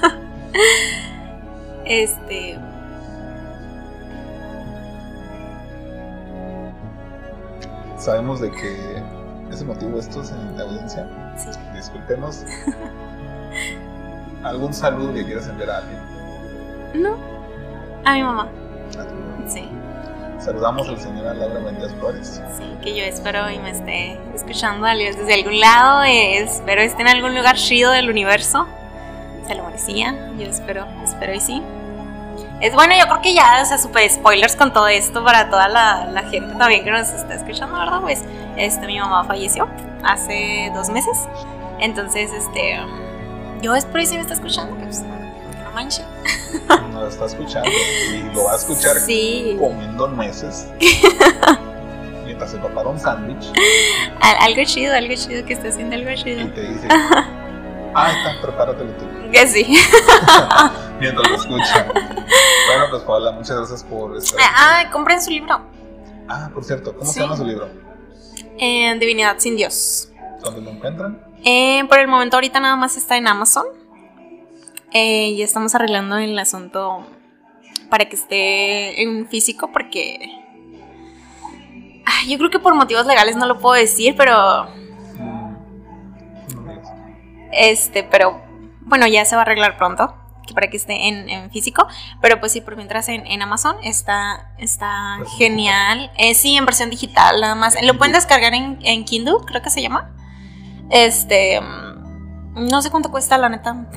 [1.85, 2.59] este...
[7.97, 9.03] Sabemos de que
[9.51, 11.07] es emotivo esto en la audiencia.
[11.37, 11.49] Sí.
[11.73, 12.43] Discúlpenos.
[14.43, 15.99] ¿Algún saludo que quieras enviar a alguien?
[17.01, 17.15] No.
[18.03, 18.49] A mi mamá.
[18.99, 19.49] A tu mamá.
[19.49, 19.67] Sí.
[20.39, 22.41] Saludamos a la señora Laura Méndez Flores.
[22.57, 26.03] Sí, que yo espero y me esté escuchando desde algún lado.
[26.03, 28.67] espero esté en algún lugar chido del universo.
[29.47, 30.15] Se lo merecía.
[30.37, 31.61] Yo espero, espero y sí.
[32.61, 35.67] Es bueno, yo creo que ya, o sea, super spoilers con todo esto para toda
[35.67, 38.01] la, la gente también que nos está escuchando, ¿verdad?
[38.01, 38.23] Pues,
[38.55, 39.67] este, mi mamá falleció
[40.03, 41.27] hace dos meses.
[41.79, 42.79] Entonces, este,
[43.61, 45.03] yo espero y si me está escuchando, que pues,
[45.75, 46.91] que no manche.
[46.93, 47.69] Nos está escuchando
[48.13, 49.57] y lo va a escuchar Sí.
[49.59, 50.67] comiendo nueces.
[52.25, 53.45] Mientras se prepara un sándwich
[54.21, 56.47] Al- algo chido, algo chido, que esté haciendo algo y chido.
[56.53, 56.87] te dice:
[57.93, 59.05] Ah, está, prepáratelo tú.
[59.31, 59.63] Que sí.
[60.99, 61.85] Mientras lo escucha.
[61.93, 64.39] Bueno, pues Paola, muchas gracias por estar.
[64.55, 65.61] Ah, compren su libro.
[66.27, 67.13] Ah, por cierto, ¿cómo Sí.
[67.15, 67.69] se llama su libro?
[68.57, 70.09] En Divinidad sin Dios.
[70.43, 71.21] ¿Dónde lo encuentran?
[71.43, 73.65] Eh, por el momento ahorita nada más está en Amazon.
[74.97, 77.05] Eh, ya estamos arreglando el asunto
[77.89, 80.31] para que esté en físico porque...
[82.05, 84.69] Ay, yo creo que por motivos legales no lo puedo decir, pero...
[87.51, 88.41] Este, pero
[88.83, 90.15] bueno, ya se va a arreglar pronto.
[90.53, 91.85] Para que esté en, físico.
[92.21, 96.09] Pero pues sí, por mientras en, en Amazon está, está genial.
[96.17, 97.75] Eh, sí, en versión digital nada más.
[97.81, 100.09] Lo pueden descargar en, en Kindle, creo que se llama.
[100.89, 101.59] Este.
[101.59, 103.87] mm, No sé cuánto cuesta, la neta.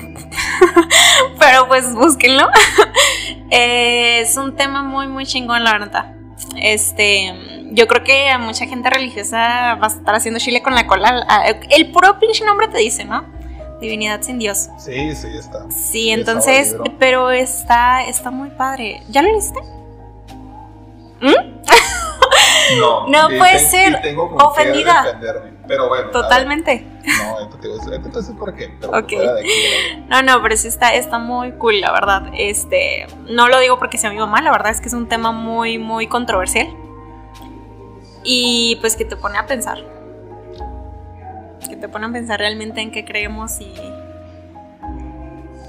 [1.39, 2.49] Pero pues búsquenlo.
[3.51, 6.15] Eh, es un tema muy, muy chingón, la verdad.
[6.57, 7.35] Este.
[7.71, 11.25] Yo creo que a mucha gente religiosa va a estar haciendo chile con la cola.
[11.29, 13.25] Ah, El puro pinche nombre te dice, ¿no?
[13.81, 14.69] Divinidad sin Dios.
[14.79, 15.71] Sí, sí, está.
[15.71, 19.03] Sí, entonces, pero está, está muy padre.
[19.09, 19.61] ¿Ya lo leíste?
[22.81, 23.93] No, No y puede te- ser.
[23.99, 25.03] y tengo Ofendida.
[25.05, 25.53] defenderme.
[25.67, 26.11] Pero bueno.
[26.11, 26.87] Totalmente.
[27.23, 28.77] No, a decir por qué.
[28.93, 29.17] Aquí,
[30.09, 32.31] No, no, pero sí está, está muy cool, la verdad.
[32.35, 35.33] Este, no lo digo porque sea mi mamá, la verdad es que es un tema
[35.33, 36.69] muy, muy controversial.
[38.25, 39.79] Y pues que te pone a pensar.
[41.69, 43.73] Que te pone a pensar realmente en qué creemos y.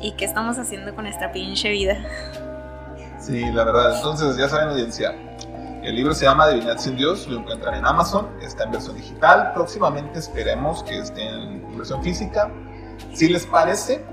[0.02, 1.97] y qué estamos haciendo con nuestra pinche vida.
[3.20, 3.95] Sí, la verdad.
[3.97, 5.14] Entonces, ya saben, audiencia.
[5.84, 9.54] El libro se llama Divinidad sin Dios, lo encuentran en Amazon, está en versión digital.
[9.54, 12.52] Próximamente esperemos que esté en versión física.
[13.14, 14.04] Si les parece,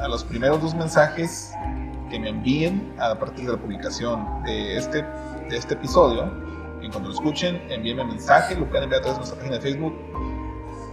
[0.00, 1.52] a los primeros dos mensajes
[2.08, 6.22] que me envíen a partir de la publicación de este, de este episodio,
[6.80, 9.62] en cuanto lo escuchen, envíenme mensaje, lo pueden enviar a través de nuestra página de
[9.62, 9.94] Facebook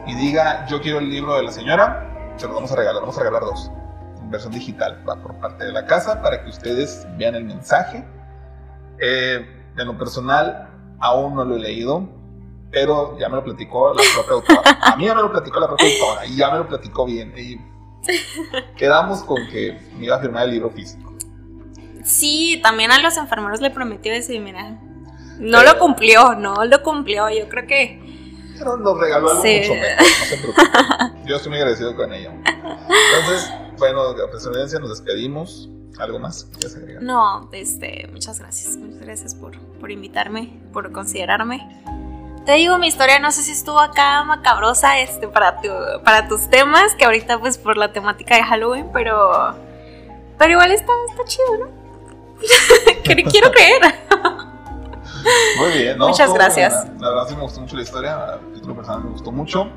[0.07, 3.17] y diga, yo quiero el libro de la señora, se lo vamos a regalar, vamos
[3.17, 3.71] a regalar dos
[4.21, 8.03] en versión digital, va por parte de la casa para que ustedes vean el mensaje.
[8.99, 10.69] Eh, en lo personal,
[10.99, 12.07] aún no lo he leído,
[12.71, 14.79] pero ya me lo platicó la propia autora.
[14.81, 17.33] A mí ya me lo platicó la propia autora y ya me lo platicó bien.
[17.37, 17.59] Y
[18.77, 21.13] quedamos con que me iba a firmar el libro físico.
[22.03, 24.79] Sí, también a los enfermeros le prometió decir, mira,
[25.39, 27.29] no lo cumplió, no lo cumplió.
[27.29, 27.99] Yo creo que
[28.57, 29.57] Pero nos regaló algo Sí.
[29.61, 31.25] mucho mejor, no se preocupen.
[31.25, 32.31] Yo estoy muy agradecido con ella.
[32.33, 35.69] Entonces, bueno, a presidencia nos despedimos.
[35.99, 36.43] ¿Algo más?
[36.45, 37.03] que quieras agregar?
[37.03, 38.75] No, este, muchas gracias.
[38.77, 41.81] Muchas gracias por, por invitarme, por considerarme.
[42.45, 45.69] Te digo, mi historia no sé si estuvo acá macabrosa este, para, tu,
[46.03, 49.55] para tus temas, que ahorita pues por la temática de Halloween, pero,
[50.37, 51.71] pero igual está, está chido, ¿no?
[53.03, 53.81] Quiero- Quiero creer.
[55.57, 56.09] Muy bien, ¿no?
[56.09, 56.85] Muchas gracias.
[56.85, 57.01] buena.
[57.01, 58.15] La verdad sí me gustó mucho la historia.
[58.15, 59.67] A título personal me gustó mucho.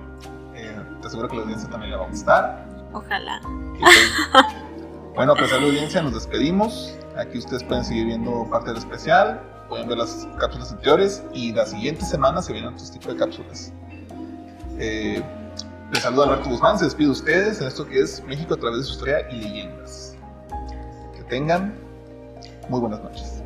[0.55, 2.67] Eh, te aseguro que la audiencia también le va a gustar.
[2.93, 3.41] Ojalá.
[5.19, 6.97] Bueno, pues la audiencia nos despedimos.
[7.17, 9.43] Aquí ustedes pueden seguir viendo parte del especial.
[9.69, 11.25] Pueden ver las cápsulas anteriores.
[11.35, 13.73] Y la siguiente semana se vienen otros tipos de cápsulas.
[14.79, 15.21] Eh,
[15.93, 16.79] les saluda Alberto Guzmán.
[16.79, 19.41] Se despide de ustedes en esto que es México a través de su historia y
[19.41, 20.17] leyendas.
[21.17, 21.75] Que tengan
[22.69, 23.38] muy buenas noches.